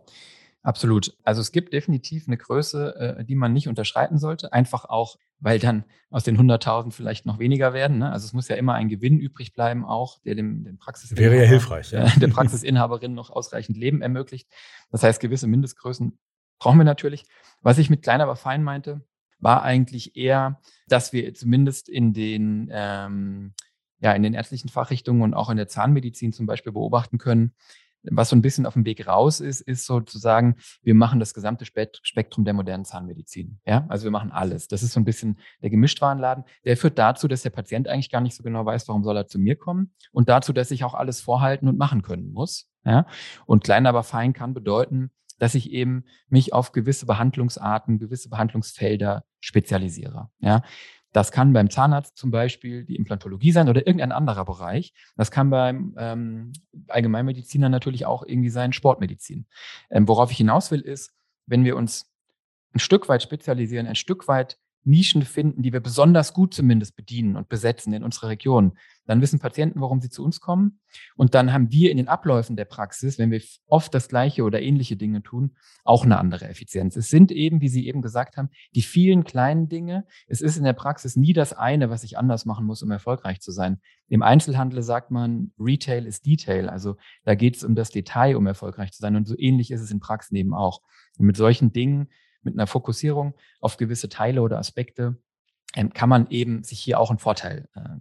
absolut. 0.63 1.17
Also 1.23 1.41
es 1.41 1.53
gibt 1.53 1.73
definitiv 1.73 2.27
eine 2.27 2.37
Größe, 2.37 3.17
äh, 3.19 3.25
die 3.25 3.35
man 3.35 3.53
nicht 3.53 3.69
unterschreiten 3.69 4.19
sollte. 4.19 4.53
Einfach 4.53 4.85
auch, 4.85 5.19
weil 5.41 5.59
dann 5.59 5.85
aus 6.11 6.25
den 6.25 6.39
100.000 6.39 6.93
vielleicht 6.93 7.27
noch 7.27 7.39
weniger 7.39 7.73
werden. 7.73 7.99
Ne? 7.99 8.11
Also 8.11 8.27
es 8.27 8.33
muss 8.33 8.49
ja 8.49 8.57
immer 8.57 8.75
ein 8.75 8.89
Gewinn 8.89 9.19
übrig 9.19 9.53
bleiben, 9.53 9.85
auch 9.85 10.21
der 10.23 10.35
dem, 10.35 10.65
dem 10.65 10.79
Praxisinhaber, 10.79 11.31
Wäre 11.31 11.43
ja 11.43 11.49
hilfreich, 11.49 11.91
ja. 11.91 12.07
der 12.17 12.29
Praxisinhaberin 12.29 13.15
noch 13.15 13.31
ausreichend 13.31 13.77
Leben 13.77 14.03
ermöglicht. 14.03 14.49
Das 14.91 15.03
heißt, 15.03 15.21
gewisse 15.21 15.47
Mindestgrößen 15.47 16.19
brauchen 16.59 16.79
wir 16.79 16.85
natürlich. 16.85 17.25
Was 17.61 17.79
ich 17.79 17.91
mit 17.91 18.03
klein, 18.03 18.21
aber 18.21 18.37
fein 18.37 18.63
meinte, 18.63 19.03
war 19.43 19.63
eigentlich 19.63 20.17
eher, 20.17 20.61
dass 20.93 21.13
wir 21.13 21.33
zumindest 21.35 21.89
in 21.89 22.13
den, 22.13 22.69
ähm, 22.71 23.55
ja, 24.01 24.13
in 24.13 24.23
den 24.23 24.35
ärztlichen 24.35 24.69
Fachrichtungen 24.69 25.23
und 25.23 25.35
auch 25.35 25.49
in 25.49 25.57
der 25.57 25.69
Zahnmedizin 25.69 26.33
zum 26.33 26.47
Beispiel 26.47 26.73
beobachten 26.73 27.19
können, 27.19 27.55
was 28.05 28.31
so 28.31 28.37
ein 28.37 28.43
bisschen 28.43 28.67
auf 28.67 28.75
dem 28.75 28.85
Weg 28.85 29.07
raus 29.07 29.41
ist, 29.41 29.61
ist 29.61 29.87
sozusagen, 29.87 30.57
wir 30.83 30.95
machen 30.95 31.21
das 31.21 31.35
gesamte 31.35 31.65
Spektrum 31.65 32.45
der 32.45 32.55
modernen 32.55 32.85
Zahnmedizin. 32.85 33.61
Ja, 33.65 33.87
also 33.89 34.05
wir 34.05 34.11
machen 34.11 34.33
alles. 34.33 34.69
Das 34.69 34.83
ist 34.83 34.93
so 34.93 35.01
ein 35.01 35.05
bisschen 35.05 35.39
der 35.63 35.71
Gemischtwarenladen. 35.71 36.45
Der 36.65 36.77
führt 36.77 36.99
dazu, 36.99 37.29
dass 37.29 37.43
der 37.43 37.51
Patient 37.51 37.89
eigentlich 37.89 38.11
gar 38.11 38.21
nicht 38.21 38.35
so 38.35 38.43
genau 38.43 38.67
weiß, 38.67 38.89
warum 38.89 39.05
soll 39.05 39.17
er 39.17 39.29
zu 39.29 39.39
mir 39.39 39.57
kommen 39.57 39.95
und 40.11 40.29
dazu, 40.29 40.53
dass 40.53 40.71
ich 40.71 40.85
auch 40.85 40.95
alles 40.95 41.21
vorhalten 41.21 41.69
und 41.69 41.79
machen 41.79 42.03
können 42.03 42.33
muss. 42.33 42.69
Ja, 42.85 43.07
und 43.47 43.63
klein 43.63 43.87
aber 43.87 44.03
fein 44.03 44.33
kann 44.33 44.55
bedeuten, 44.55 45.13
dass 45.43 45.57
ich 45.57 45.73
eben 45.73 46.05
mich 46.29 46.53
auf 46.53 46.71
gewisse 46.71 47.05
Behandlungsarten, 47.05 47.99
gewisse 47.99 48.29
Behandlungsfelder 48.29 49.25
spezialisiere. 49.41 50.31
Ja, 50.39 50.63
das 51.13 51.33
kann 51.33 51.53
beim 51.53 51.69
Zahnarzt 51.69 52.17
zum 52.17 52.31
Beispiel 52.31 52.85
die 52.85 52.95
Implantologie 52.95 53.51
sein 53.51 53.69
oder 53.69 53.85
irgendein 53.85 54.13
anderer 54.13 54.45
Bereich. 54.45 54.95
Das 55.17 55.33
kann 55.33 55.51
beim 55.51 55.97
ähm, 55.99 56.53
Allgemeinmediziner 56.87 57.69
natürlich 57.69 58.07
auch 58.07 58.23
irgendwie 58.25 58.51
sein 58.51 58.73
Sportmedizin. 58.73 59.47
Ähm, 59.91 60.07
worauf 60.07 60.31
ich 60.31 60.37
hinaus 60.37 60.71
will, 60.71 60.81
ist, 60.81 61.13
wenn 61.47 61.65
wir 61.65 61.75
uns 61.75 62.09
ein 62.73 62.79
Stück 62.79 63.09
weit 63.09 63.25
spezialisieren, 63.25 63.89
ein 63.89 63.97
Stück 63.97 64.29
weit 64.29 64.61
Nischen 64.85 65.23
finden, 65.23 65.63
die 65.63 65.73
wir 65.73 65.81
besonders 65.81 66.35
gut 66.35 66.55
zumindest 66.55 66.97
bedienen 66.97 67.37
und 67.37 67.49
besetzen 67.49 67.93
in 67.93 68.03
unserer 68.03 68.29
Region. 68.29 68.77
Dann 69.07 69.21
wissen 69.21 69.39
Patienten, 69.39 69.81
warum 69.81 70.01
sie 70.01 70.11
zu 70.11 70.25
uns 70.25 70.41
kommen. 70.41 70.81
Und 71.17 71.35
dann 71.35 71.53
haben 71.53 71.73
wir 71.73 71.91
in 71.91 71.97
den 71.97 72.09
Abläufen 72.09 72.57
der 72.57 72.65
Praxis, 72.65 73.19
wenn 73.19 73.31
wir 73.31 73.41
oft 73.67 73.95
das 73.95 74.09
gleiche 74.09 74.45
oder 74.45 74.61
ähnliche 74.61 74.97
Dinge 74.97 75.23
tun, 75.23 75.57
auch 75.85 76.05
eine 76.05 76.19
andere 76.19 76.49
Effizienz. 76.49 76.97
Es 76.97 77.09
sind 77.09 77.33
eben, 77.33 77.61
wie 77.61 77.69
Sie 77.69 77.87
eben 77.87 78.03
gesagt 78.03 78.37
haben, 78.37 78.51
die 78.75 78.83
vielen 78.83 79.25
kleinen 79.25 79.69
Dinge. 79.69 80.07
Es 80.27 80.41
ist 80.41 80.57
in 80.57 80.65
der 80.65 80.73
Praxis 80.73 81.17
nie 81.17 81.33
das 81.33 81.53
eine, 81.53 81.91
was 81.91 82.05
ich 82.05 82.19
anders 82.19 82.45
machen 82.45 82.67
muss, 82.67 82.83
um 82.83 82.91
erfolgreich 82.91 83.41
zu 83.41 83.51
sein. 83.51 83.81
Im 84.09 84.23
Einzelhandel 84.23 84.83
sagt 84.83 85.11
man, 85.11 85.53
Retail 85.59 86.07
ist 86.07 86.27
Detail. 86.27 86.69
Also 86.69 86.97
da 87.25 87.35
geht 87.35 87.57
es 87.57 87.65
um 87.65 87.75
das 87.75 87.91
Detail, 87.91 88.37
um 88.37 88.47
erfolgreich 88.47 88.93
zu 88.93 89.01
sein. 89.01 89.17
Und 89.17 89.27
so 89.27 89.35
ähnlich 89.37 89.71
ist 89.71 89.81
es 89.81 89.91
in 89.91 90.01
Praxen 90.01 90.37
eben 90.37 90.55
auch. 90.55 90.83
Und 91.19 91.27
mit 91.27 91.37
solchen 91.37 91.73
Dingen 91.73 92.09
mit 92.43 92.55
einer 92.55 92.67
Fokussierung 92.67 93.35
auf 93.61 93.77
gewisse 93.77 94.09
Teile 94.09 94.43
oder 94.43 94.59
Aspekte 94.59 95.17
ähm, 95.75 95.93
kann 95.93 96.09
man 96.09 96.29
eben 96.31 96.65
sich 96.65 96.81
hier 96.81 97.01
auch 97.01 97.11
einen 97.11 97.19
Vorteil 97.19 97.69
äh, 97.75 98.01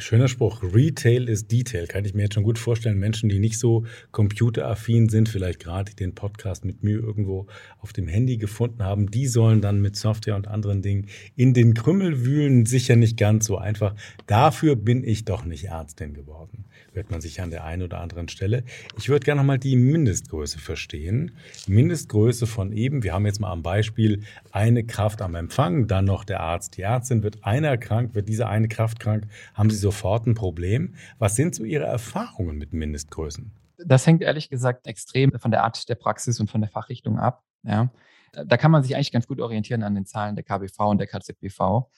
Schöner 0.00 0.28
Spruch. 0.28 0.62
Retail 0.62 1.28
ist 1.28 1.50
Detail. 1.50 1.88
Kann 1.88 2.04
ich 2.04 2.14
mir 2.14 2.22
jetzt 2.22 2.34
schon 2.34 2.44
gut 2.44 2.56
vorstellen. 2.56 2.98
Menschen, 2.98 3.28
die 3.28 3.40
nicht 3.40 3.58
so 3.58 3.84
computeraffin 4.12 5.08
sind, 5.08 5.28
vielleicht 5.28 5.58
gerade 5.58 5.92
den 5.92 6.14
Podcast 6.14 6.64
mit 6.64 6.84
Mühe 6.84 7.00
irgendwo 7.00 7.48
auf 7.80 7.92
dem 7.92 8.06
Handy 8.06 8.36
gefunden 8.36 8.84
haben, 8.84 9.10
die 9.10 9.26
sollen 9.26 9.60
dann 9.60 9.80
mit 9.80 9.96
Software 9.96 10.36
und 10.36 10.46
anderen 10.46 10.82
Dingen 10.82 11.06
in 11.34 11.52
den 11.52 11.74
Krümmel 11.74 12.24
wühlen. 12.24 12.64
Sicher 12.64 12.94
nicht 12.94 13.16
ganz 13.16 13.46
so 13.46 13.58
einfach. 13.58 13.96
Dafür 14.26 14.76
bin 14.76 15.02
ich 15.02 15.24
doch 15.24 15.44
nicht 15.44 15.64
Ärztin 15.64 16.14
geworden. 16.14 16.64
Hört 16.92 17.10
man 17.10 17.20
sich 17.20 17.40
an 17.40 17.50
der 17.50 17.64
einen 17.64 17.82
oder 17.82 18.00
anderen 18.00 18.28
Stelle. 18.28 18.64
Ich 18.96 19.08
würde 19.08 19.24
gerne 19.24 19.40
nochmal 19.40 19.58
die 19.58 19.76
Mindestgröße 19.76 20.58
verstehen. 20.58 21.32
Mindestgröße 21.66 22.46
von 22.46 22.72
eben. 22.72 23.02
Wir 23.02 23.14
haben 23.14 23.26
jetzt 23.26 23.40
mal 23.40 23.50
am 23.50 23.62
Beispiel 23.62 24.22
eine 24.52 24.84
Kraft 24.84 25.22
am 25.22 25.34
Empfang, 25.34 25.86
dann 25.86 26.04
noch 26.04 26.24
der 26.24 26.40
Arzt, 26.40 26.76
die 26.76 26.82
Ärztin. 26.82 27.22
Wird 27.22 27.44
einer 27.44 27.76
krank, 27.76 28.14
wird 28.14 28.28
diese 28.28 28.48
eine 28.48 28.68
Kraft 28.68 29.00
krank, 29.00 29.26
haben 29.54 29.70
Sie 29.70 29.76
so 29.76 29.87
sofort 29.88 30.26
ein 30.26 30.34
Problem. 30.34 30.94
Was 31.18 31.34
sind 31.34 31.54
so 31.54 31.64
Ihre 31.64 31.84
Erfahrungen 31.84 32.58
mit 32.58 32.74
Mindestgrößen? 32.74 33.52
Das 33.78 34.06
hängt 34.06 34.22
ehrlich 34.22 34.50
gesagt 34.50 34.86
extrem 34.86 35.32
von 35.38 35.50
der 35.50 35.64
Art 35.64 35.88
der 35.88 35.94
Praxis 35.94 36.40
und 36.40 36.50
von 36.50 36.60
der 36.60 36.68
Fachrichtung 36.68 37.18
ab. 37.18 37.42
Ja. 37.62 37.90
Da 38.32 38.56
kann 38.58 38.70
man 38.70 38.82
sich 38.82 38.94
eigentlich 38.94 39.12
ganz 39.12 39.26
gut 39.26 39.40
orientieren 39.40 39.82
an 39.82 39.94
den 39.94 40.04
Zahlen 40.04 40.36
der 40.36 40.44
KBV 40.44 40.78
und 40.80 40.98
der 40.98 41.06
KZBV. 41.06 41.88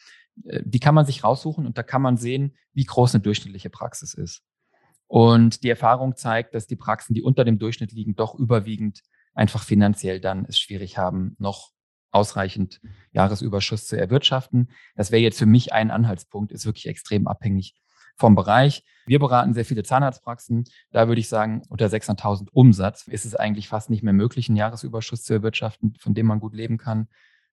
Äh, 0.44 0.62
die 0.64 0.78
kann 0.78 0.94
man 0.94 1.04
sich 1.04 1.24
raussuchen 1.24 1.66
und 1.66 1.76
da 1.78 1.82
kann 1.82 2.02
man 2.02 2.16
sehen, 2.16 2.56
wie 2.72 2.84
groß 2.84 3.14
eine 3.14 3.22
durchschnittliche 3.22 3.70
Praxis 3.70 4.14
ist. 4.14 4.42
Und 5.08 5.64
die 5.64 5.70
Erfahrung 5.70 6.14
zeigt, 6.14 6.54
dass 6.54 6.68
die 6.68 6.76
Praxen, 6.76 7.14
die 7.14 7.22
unter 7.22 7.44
dem 7.44 7.58
Durchschnitt 7.58 7.90
liegen, 7.90 8.14
doch 8.14 8.36
überwiegend 8.36 9.02
einfach 9.34 9.64
finanziell 9.64 10.20
dann 10.20 10.44
es 10.44 10.58
schwierig 10.60 10.96
haben, 10.96 11.34
noch 11.38 11.72
ausreichend 12.10 12.80
Jahresüberschuss 13.12 13.86
zu 13.86 13.96
erwirtschaften. 13.96 14.70
Das 14.96 15.10
wäre 15.10 15.22
jetzt 15.22 15.38
für 15.38 15.46
mich 15.46 15.72
ein 15.72 15.90
Anhaltspunkt, 15.90 16.52
ist 16.52 16.66
wirklich 16.66 16.86
extrem 16.86 17.26
abhängig 17.26 17.74
vom 18.16 18.34
Bereich. 18.34 18.84
Wir 19.06 19.18
beraten 19.18 19.54
sehr 19.54 19.64
viele 19.64 19.82
Zahnarztpraxen. 19.82 20.64
Da 20.90 21.08
würde 21.08 21.20
ich 21.20 21.28
sagen, 21.28 21.62
unter 21.68 21.86
600.000 21.86 22.48
Umsatz 22.52 23.06
ist 23.08 23.24
es 23.24 23.34
eigentlich 23.34 23.68
fast 23.68 23.90
nicht 23.90 24.02
mehr 24.02 24.12
möglich, 24.12 24.48
einen 24.48 24.56
Jahresüberschuss 24.56 25.22
zu 25.22 25.32
erwirtschaften, 25.32 25.94
von 25.98 26.14
dem 26.14 26.26
man 26.26 26.40
gut 26.40 26.54
leben 26.54 26.78
kann. 26.78 27.08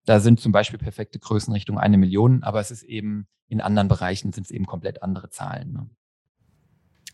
Da 0.05 0.19
sind 0.19 0.39
zum 0.39 0.51
Beispiel 0.51 0.79
perfekte 0.79 1.19
Größen 1.19 1.53
Richtung 1.53 1.77
eine 1.77 1.97
Million, 1.97 2.43
aber 2.43 2.59
es 2.59 2.71
ist 2.71 2.83
eben 2.83 3.27
in 3.49 3.61
anderen 3.61 3.87
Bereichen 3.87 4.31
sind 4.33 4.45
es 4.45 4.51
eben 4.51 4.65
komplett 4.65 5.03
andere 5.03 5.29
Zahlen. 5.29 5.71
Ne? 5.71 5.89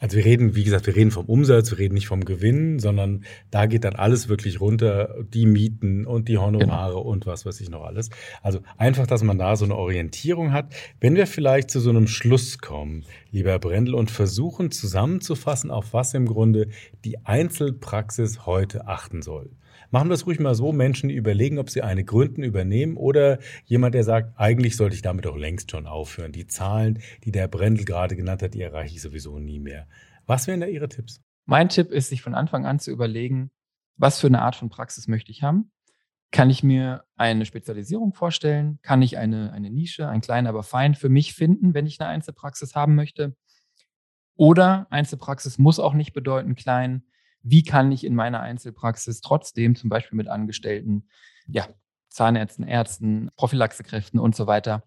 Also 0.04 0.18
wir 0.18 0.26
reden, 0.26 0.54
wie 0.54 0.66
gesagt, 0.66 0.86
wir 0.86 0.98
reden 0.98 1.12
vom 1.12 1.28
Umsatz, 1.28 1.72
wir 1.72 1.78
reden 1.78 1.94
nicht 1.94 2.08
vom 2.08 2.26
Gewinn, 2.26 2.78
sondern 2.78 3.24
da 3.52 3.68
geht 3.68 3.86
dann 3.86 3.96
alles 3.96 4.28
wirklich 4.28 4.60
runter, 4.60 5.16
die 5.34 5.46
Mieten 5.46 6.06
und 6.06 6.28
die 6.28 6.38
Honorare 6.38 6.96
genau. 6.96 7.04
und 7.04 7.26
was 7.26 7.46
weiß 7.46 7.62
ich 7.62 7.70
noch 7.70 7.86
alles. 7.86 8.10
Also 8.42 8.60
einfach, 8.78 9.08
dass 9.08 9.24
man 9.24 9.38
da 9.38 9.56
so 9.56 9.64
eine 9.64 9.78
Orientierung 9.78 10.52
hat. 10.52 10.74
Wenn 11.00 11.16
wir 11.16 11.26
vielleicht 11.26 11.72
zu 11.72 11.80
so 11.80 11.90
einem 11.90 12.08
Schluss 12.08 12.58
kommen, 12.58 13.06
lieber 13.32 13.52
Herr 13.52 13.60
Brendel, 13.60 13.96
und 13.96 14.12
versuchen 14.12 14.72
zusammenzufassen, 14.72 15.72
auf 15.72 15.94
was 15.94 16.14
im 16.14 16.26
Grunde 16.26 16.68
die 17.06 17.26
Einzelpraxis 17.26 18.46
heute 18.46 18.90
achten 18.90 19.22
soll. 19.22 19.52
Machen 19.94 20.10
wir 20.10 20.16
es 20.16 20.26
ruhig 20.26 20.40
mal 20.40 20.56
so, 20.56 20.72
Menschen, 20.72 21.10
die 21.10 21.16
überlegen, 21.16 21.60
ob 21.60 21.70
sie 21.70 21.84
eine 21.84 22.04
gründen, 22.04 22.42
übernehmen 22.42 22.98
oder 22.98 23.38
jemand, 23.66 23.94
der 23.94 24.04
sagt, 24.04 24.34
eigentlich 24.40 24.76
sollte 24.76 24.96
ich 24.96 25.04
damit 25.04 25.28
auch 25.28 25.36
längst 25.36 25.70
schon 25.70 25.86
aufhören. 25.86 26.32
Die 26.32 26.48
Zahlen, 26.48 26.98
die 27.24 27.32
der 27.32 27.48
Brendel 27.48 27.86
gerade 27.86 28.16
genannt 28.16 28.42
hat, 28.42 28.56
die 28.56 28.64
erreiche 28.64 28.96
ich 28.96 29.04
sowieso 29.04 29.38
nie 29.38 29.60
mehr. 29.60 29.88
Was 30.26 30.48
wären 30.48 30.62
da 30.62 30.66
Ihre 30.66 30.90
Tipps? 30.90 31.22
Mein 31.46 31.70
Tipp 31.70 31.92
ist, 31.92 32.10
sich 32.10 32.24
von 32.24 32.34
Anfang 32.34 32.66
an 32.66 32.80
zu 32.80 32.90
überlegen, 32.90 33.52
was 33.96 34.20
für 34.20 34.26
eine 34.26 34.42
Art 34.42 34.56
von 34.56 34.70
Praxis 34.70 35.08
möchte 35.08 35.30
ich 35.30 35.44
haben? 35.44 35.72
Kann 36.32 36.50
ich 36.50 36.64
mir 36.64 37.04
eine 37.16 37.46
Spezialisierung 37.46 38.16
vorstellen? 38.16 38.80
Kann 38.82 39.04
ich 39.04 39.20
eine, 39.20 39.54
eine 39.54 39.70
Nische, 39.70 40.10
ein 40.10 40.22
klein, 40.22 40.48
aber 40.48 40.64
fein 40.64 40.96
für 40.96 41.10
mich 41.10 41.36
finden, 41.36 41.76
wenn 41.76 41.86
ich 41.86 42.02
eine 42.02 42.10
Einzelpraxis 42.10 42.74
haben 42.74 42.96
möchte? 42.96 43.36
Oder 44.34 44.88
Einzelpraxis 44.90 45.60
muss 45.60 45.78
auch 45.78 45.94
nicht 45.94 46.14
bedeuten 46.14 46.56
klein 46.56 47.04
wie 47.44 47.64
kann 47.64 47.92
ich 47.92 48.06
in 48.06 48.16
meiner 48.16 48.40
Einzelpraxis 48.40 49.22
trotzdem 49.22 49.76
zum 49.76 49.90
Beispiel 49.90 50.18
mit 50.18 50.28
Angestellten, 50.28 51.08
ja, 51.46 51.68
Zahnärzten, 52.10 52.66
Ärzten, 52.66 53.30
Prophylaxekräften 53.36 54.20
und 54.20 54.36
so 54.36 54.48
weiter 54.48 54.84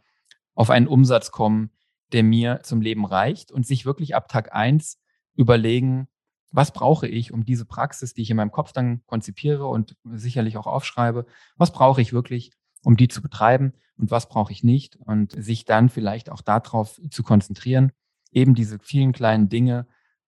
auf 0.55 0.71
einen 0.71 0.88
Umsatz 0.88 1.31
kommen, 1.31 1.71
der 2.12 2.23
mir 2.23 2.61
zum 2.62 2.81
Leben 2.81 3.05
reicht 3.05 3.53
und 3.53 3.66
sich 3.66 3.85
wirklich 3.85 4.14
ab 4.14 4.29
Tag 4.29 4.55
eins 4.55 5.01
überlegen, 5.35 6.09
was 6.51 6.73
brauche 6.73 7.07
ich, 7.07 7.33
um 7.33 7.45
diese 7.45 7.66
Praxis, 7.66 8.14
die 8.14 8.23
ich 8.23 8.31
in 8.31 8.37
meinem 8.37 8.53
Kopf 8.53 8.73
dann 8.73 9.05
konzipiere 9.07 9.66
und 9.66 9.97
sicherlich 10.05 10.57
auch 10.57 10.66
aufschreibe, 10.66 11.27
was 11.57 11.73
brauche 11.73 12.01
ich 12.01 12.12
wirklich, 12.12 12.53
um 12.83 12.97
die 12.97 13.09
zu 13.09 13.21
betreiben 13.21 13.75
und 13.99 14.11
was 14.11 14.29
brauche 14.29 14.53
ich 14.53 14.62
nicht 14.62 14.97
und 14.97 15.33
sich 15.33 15.64
dann 15.64 15.88
vielleicht 15.88 16.31
auch 16.31 16.40
darauf 16.40 16.99
zu 17.11 17.23
konzentrieren, 17.23 17.92
eben 18.31 18.55
diese 18.55 18.79
vielen 18.79 19.12
kleinen 19.12 19.49
Dinge 19.49 19.87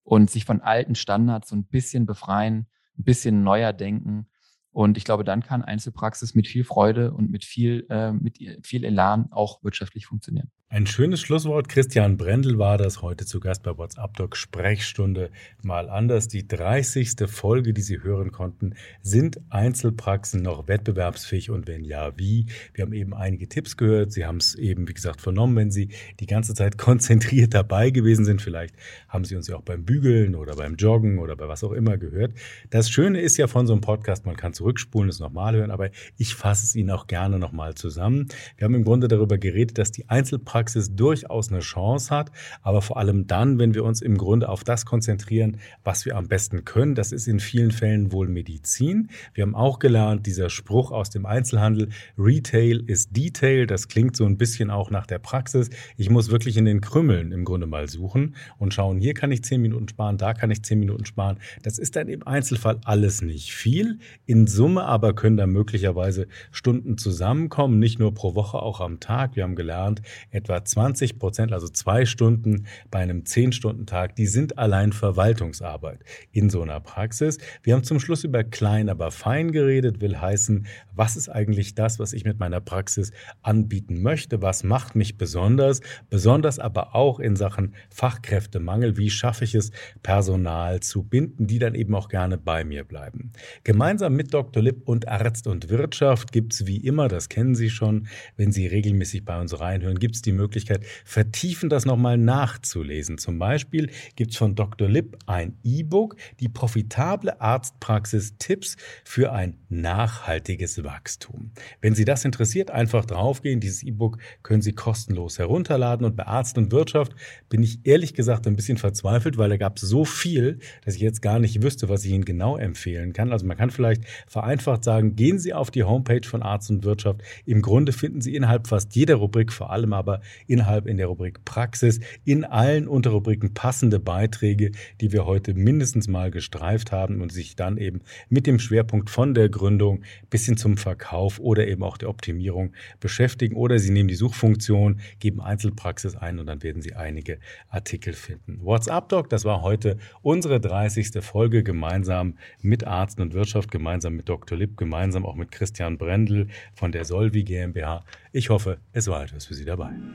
und 0.08 0.30
sich 0.30 0.46
von 0.46 0.62
alten 0.62 0.94
Standards 0.94 1.50
so 1.50 1.56
ein 1.56 1.64
bisschen 1.64 2.06
befreien, 2.06 2.66
ein 2.98 3.04
bisschen 3.04 3.42
neuer 3.42 3.74
denken. 3.74 4.26
Und 4.70 4.96
ich 4.96 5.04
glaube, 5.04 5.22
dann 5.22 5.42
kann 5.42 5.62
Einzelpraxis 5.62 6.34
mit 6.34 6.46
viel 6.46 6.64
Freude 6.64 7.12
und 7.12 7.30
mit 7.30 7.44
viel, 7.44 7.86
äh, 7.90 8.12
mit 8.12 8.38
viel 8.62 8.84
Elan 8.84 9.30
auch 9.32 9.62
wirtschaftlich 9.62 10.06
funktionieren. 10.06 10.50
Ein 10.70 10.86
schönes 10.86 11.22
Schlusswort. 11.22 11.70
Christian 11.70 12.18
Brendel 12.18 12.58
war 12.58 12.76
das 12.76 13.00
heute 13.00 13.24
zu 13.24 13.40
Gast 13.40 13.62
bei 13.62 13.78
WhatsApp 13.78 14.14
Doc 14.18 14.36
Sprechstunde 14.36 15.30
mal 15.62 15.88
anders. 15.88 16.28
Die 16.28 16.46
30. 16.46 17.14
Folge, 17.26 17.72
die 17.72 17.80
Sie 17.80 18.02
hören 18.02 18.32
konnten, 18.32 18.74
sind 19.00 19.40
Einzelpraxen 19.48 20.42
noch 20.42 20.68
wettbewerbsfähig 20.68 21.48
und 21.48 21.68
wenn 21.68 21.84
ja, 21.84 22.12
wie? 22.18 22.44
Wir 22.74 22.84
haben 22.84 22.92
eben 22.92 23.14
einige 23.14 23.48
Tipps 23.48 23.78
gehört. 23.78 24.12
Sie 24.12 24.26
haben 24.26 24.36
es 24.36 24.56
eben, 24.56 24.86
wie 24.86 24.92
gesagt, 24.92 25.22
vernommen. 25.22 25.56
Wenn 25.56 25.70
Sie 25.70 25.88
die 26.20 26.26
ganze 26.26 26.52
Zeit 26.52 26.76
konzentriert 26.78 27.54
dabei 27.54 27.88
gewesen 27.88 28.26
sind, 28.26 28.42
vielleicht 28.42 28.74
haben 29.08 29.24
Sie 29.24 29.36
uns 29.36 29.48
ja 29.48 29.56
auch 29.56 29.62
beim 29.62 29.86
Bügeln 29.86 30.34
oder 30.34 30.54
beim 30.54 30.74
Joggen 30.74 31.18
oder 31.18 31.34
bei 31.34 31.48
was 31.48 31.64
auch 31.64 31.72
immer 31.72 31.96
gehört. 31.96 32.34
Das 32.68 32.90
Schöne 32.90 33.22
ist 33.22 33.38
ja 33.38 33.46
von 33.46 33.66
so 33.66 33.72
einem 33.72 33.80
Podcast, 33.80 34.26
man 34.26 34.36
kann 34.36 34.52
zurückspulen, 34.52 35.08
es 35.08 35.18
nochmal 35.18 35.56
hören, 35.56 35.70
aber 35.70 35.88
ich 36.18 36.34
fasse 36.34 36.66
es 36.66 36.74
Ihnen 36.76 36.90
auch 36.90 37.06
gerne 37.06 37.38
nochmal 37.38 37.72
zusammen. 37.72 38.28
Wir 38.58 38.66
haben 38.66 38.74
im 38.74 38.84
Grunde 38.84 39.08
darüber 39.08 39.38
geredet, 39.38 39.78
dass 39.78 39.92
die 39.92 40.06
Einzelpraxen 40.10 40.57
Praxis 40.58 40.96
durchaus 40.96 41.52
eine 41.52 41.60
Chance 41.60 42.10
hat, 42.10 42.32
aber 42.62 42.82
vor 42.82 42.96
allem 42.96 43.28
dann, 43.28 43.60
wenn 43.60 43.74
wir 43.74 43.84
uns 43.84 44.02
im 44.02 44.18
Grunde 44.18 44.48
auf 44.48 44.64
das 44.64 44.84
konzentrieren, 44.84 45.58
was 45.84 46.04
wir 46.04 46.16
am 46.16 46.26
besten 46.26 46.64
können. 46.64 46.96
Das 46.96 47.12
ist 47.12 47.28
in 47.28 47.38
vielen 47.38 47.70
Fällen 47.70 48.10
wohl 48.10 48.26
Medizin. 48.26 49.08
Wir 49.34 49.42
haben 49.42 49.54
auch 49.54 49.78
gelernt, 49.78 50.26
dieser 50.26 50.50
Spruch 50.50 50.90
aus 50.90 51.10
dem 51.10 51.26
Einzelhandel, 51.26 51.90
Retail 52.18 52.82
ist 52.88 53.16
Detail, 53.16 53.68
das 53.68 53.86
klingt 53.86 54.16
so 54.16 54.24
ein 54.24 54.36
bisschen 54.36 54.68
auch 54.68 54.90
nach 54.90 55.06
der 55.06 55.20
Praxis. 55.20 55.70
Ich 55.96 56.10
muss 56.10 56.28
wirklich 56.28 56.56
in 56.56 56.64
den 56.64 56.80
Krümmeln 56.80 57.30
im 57.30 57.44
Grunde 57.44 57.68
mal 57.68 57.88
suchen 57.88 58.34
und 58.58 58.74
schauen, 58.74 58.98
hier 58.98 59.14
kann 59.14 59.30
ich 59.30 59.44
zehn 59.44 59.62
Minuten 59.62 59.86
sparen, 59.86 60.18
da 60.18 60.34
kann 60.34 60.50
ich 60.50 60.64
zehn 60.64 60.80
Minuten 60.80 61.04
sparen. 61.04 61.38
Das 61.62 61.78
ist 61.78 61.94
dann 61.94 62.08
im 62.08 62.26
Einzelfall 62.26 62.80
alles 62.82 63.22
nicht 63.22 63.52
viel. 63.52 64.00
In 64.26 64.48
Summe 64.48 64.82
aber 64.86 65.14
können 65.14 65.36
da 65.36 65.46
möglicherweise 65.46 66.26
Stunden 66.50 66.98
zusammenkommen, 66.98 67.78
nicht 67.78 68.00
nur 68.00 68.12
pro 68.12 68.34
Woche, 68.34 68.60
auch 68.60 68.80
am 68.80 68.98
Tag. 68.98 69.36
Wir 69.36 69.44
haben 69.44 69.54
gelernt, 69.54 70.02
etwa 70.48 70.64
20 70.64 71.18
Prozent, 71.18 71.52
also 71.52 71.68
zwei 71.68 72.06
Stunden 72.06 72.66
bei 72.90 73.00
einem 73.00 73.22
10-Stunden-Tag, 73.22 74.16
die 74.16 74.26
sind 74.26 74.58
allein 74.58 74.92
Verwaltungsarbeit 74.92 76.00
in 76.32 76.48
so 76.48 76.62
einer 76.62 76.80
Praxis. 76.80 77.38
Wir 77.62 77.74
haben 77.74 77.84
zum 77.84 78.00
Schluss 78.00 78.24
über 78.24 78.44
klein, 78.44 78.88
aber 78.88 79.10
fein 79.10 79.52
geredet, 79.52 80.00
will 80.00 80.18
heißen, 80.18 80.66
was 80.94 81.16
ist 81.16 81.28
eigentlich 81.28 81.74
das, 81.74 81.98
was 81.98 82.12
ich 82.12 82.24
mit 82.24 82.38
meiner 82.38 82.60
Praxis 82.60 83.12
anbieten 83.42 84.02
möchte? 84.02 84.42
Was 84.42 84.64
macht 84.64 84.96
mich 84.96 85.18
besonders? 85.18 85.80
Besonders 86.08 86.58
aber 86.58 86.94
auch 86.94 87.20
in 87.20 87.36
Sachen 87.36 87.74
Fachkräftemangel. 87.90 88.96
Wie 88.96 89.10
schaffe 89.10 89.44
ich 89.44 89.54
es, 89.54 89.70
Personal 90.02 90.80
zu 90.80 91.02
binden, 91.02 91.46
die 91.46 91.58
dann 91.58 91.74
eben 91.74 91.94
auch 91.94 92.08
gerne 92.08 92.38
bei 92.38 92.64
mir 92.64 92.84
bleiben? 92.84 93.32
Gemeinsam 93.64 94.14
mit 94.14 94.32
Dr. 94.32 94.62
Lipp 94.62 94.88
und 94.88 95.08
Arzt 95.08 95.46
und 95.46 95.68
Wirtschaft 95.68 96.32
gibt 96.32 96.54
es 96.54 96.66
wie 96.66 96.78
immer, 96.78 97.08
das 97.08 97.28
kennen 97.28 97.54
Sie 97.54 97.70
schon, 97.70 98.06
wenn 98.36 98.50
Sie 98.50 98.66
regelmäßig 98.66 99.24
bei 99.24 99.38
uns 99.38 99.58
reinhören, 99.60 99.98
gibt 99.98 100.16
es 100.16 100.22
die 100.22 100.32
Möglichkeit, 100.38 100.84
vertiefen 101.04 101.68
das 101.68 101.84
nochmal 101.84 102.16
nachzulesen. 102.16 103.18
Zum 103.18 103.38
Beispiel 103.38 103.90
gibt 104.16 104.30
es 104.30 104.36
von 104.36 104.54
Dr. 104.54 104.88
Lipp 104.88 105.18
ein 105.26 105.58
E-Book, 105.64 106.16
die 106.40 106.48
profitable 106.48 107.40
Arztpraxis 107.40 108.38
Tipps 108.38 108.76
für 109.04 109.32
ein 109.32 109.58
nachhaltiges 109.68 110.82
Wachstum. 110.82 111.50
Wenn 111.80 111.94
Sie 111.94 112.04
das 112.04 112.24
interessiert, 112.24 112.70
einfach 112.70 113.04
draufgehen. 113.04 113.60
Dieses 113.60 113.82
E-Book 113.82 114.18
können 114.42 114.62
Sie 114.62 114.72
kostenlos 114.72 115.38
herunterladen. 115.38 116.06
Und 116.06 116.16
bei 116.16 116.26
Arzt 116.26 116.56
und 116.58 116.72
Wirtschaft 116.72 117.14
bin 117.48 117.62
ich 117.62 117.80
ehrlich 117.84 118.14
gesagt 118.14 118.46
ein 118.46 118.56
bisschen 118.56 118.78
verzweifelt, 118.78 119.38
weil 119.38 119.50
da 119.50 119.56
gab 119.56 119.76
es 119.76 119.82
so 119.82 120.04
viel, 120.04 120.58
dass 120.84 120.94
ich 120.94 121.00
jetzt 121.00 121.22
gar 121.22 121.38
nicht 121.38 121.62
wüsste, 121.62 121.88
was 121.88 122.04
ich 122.04 122.12
Ihnen 122.12 122.24
genau 122.24 122.56
empfehlen 122.56 123.12
kann. 123.12 123.32
Also 123.32 123.46
man 123.46 123.56
kann 123.56 123.70
vielleicht 123.70 124.04
vereinfacht 124.26 124.84
sagen, 124.84 125.16
gehen 125.16 125.38
Sie 125.38 125.52
auf 125.52 125.70
die 125.70 125.84
Homepage 125.84 126.26
von 126.26 126.42
Arzt 126.42 126.70
und 126.70 126.84
Wirtschaft. 126.84 127.22
Im 127.44 127.62
Grunde 127.62 127.92
finden 127.92 128.20
Sie 128.20 128.34
innerhalb 128.34 128.66
fast 128.66 128.94
jeder 128.94 129.16
Rubrik, 129.16 129.52
vor 129.52 129.70
allem 129.70 129.92
aber 129.92 130.20
innerhalb 130.46 130.86
in 130.86 130.96
der 130.96 131.06
Rubrik 131.06 131.44
Praxis, 131.44 132.00
in 132.24 132.44
allen 132.44 132.88
Unterrubriken 132.88 133.54
passende 133.54 134.00
Beiträge, 134.00 134.72
die 135.00 135.12
wir 135.12 135.26
heute 135.26 135.54
mindestens 135.54 136.08
mal 136.08 136.30
gestreift 136.30 136.92
haben 136.92 137.20
und 137.20 137.32
sich 137.32 137.56
dann 137.56 137.76
eben 137.76 138.00
mit 138.28 138.46
dem 138.46 138.58
Schwerpunkt 138.58 139.10
von 139.10 139.34
der 139.34 139.48
Gründung 139.48 140.02
bis 140.30 140.46
hin 140.46 140.56
zum 140.56 140.76
Verkauf 140.76 141.38
oder 141.38 141.66
eben 141.66 141.82
auch 141.82 141.96
der 141.96 142.08
Optimierung 142.08 142.72
beschäftigen. 143.00 143.56
Oder 143.56 143.78
Sie 143.78 143.90
nehmen 143.90 144.08
die 144.08 144.14
Suchfunktion, 144.14 145.00
geben 145.18 145.40
Einzelpraxis 145.40 146.16
ein 146.16 146.38
und 146.38 146.46
dann 146.46 146.62
werden 146.62 146.82
Sie 146.82 146.94
einige 146.94 147.38
Artikel 147.68 148.12
finden. 148.12 148.60
WhatsApp 148.62 149.08
Doc, 149.08 149.30
das 149.30 149.44
war 149.44 149.62
heute 149.62 149.98
unsere 150.22 150.60
30. 150.60 151.22
Folge 151.22 151.62
gemeinsam 151.62 152.36
mit 152.60 152.86
Arzt 152.86 153.20
und 153.20 153.34
Wirtschaft, 153.34 153.70
gemeinsam 153.70 154.14
mit 154.14 154.28
Dr. 154.28 154.58
Lipp, 154.58 154.76
gemeinsam 154.76 155.24
auch 155.24 155.34
mit 155.34 155.50
Christian 155.50 155.98
Brendel 155.98 156.48
von 156.74 156.92
der 156.92 157.04
Solvi 157.04 157.44
GmbH. 157.44 158.04
Ich 158.32 158.50
hoffe, 158.50 158.78
es 158.92 159.08
war 159.08 159.22
etwas 159.22 159.46
für 159.46 159.54
Sie 159.54 159.64
dabei. 159.64 159.90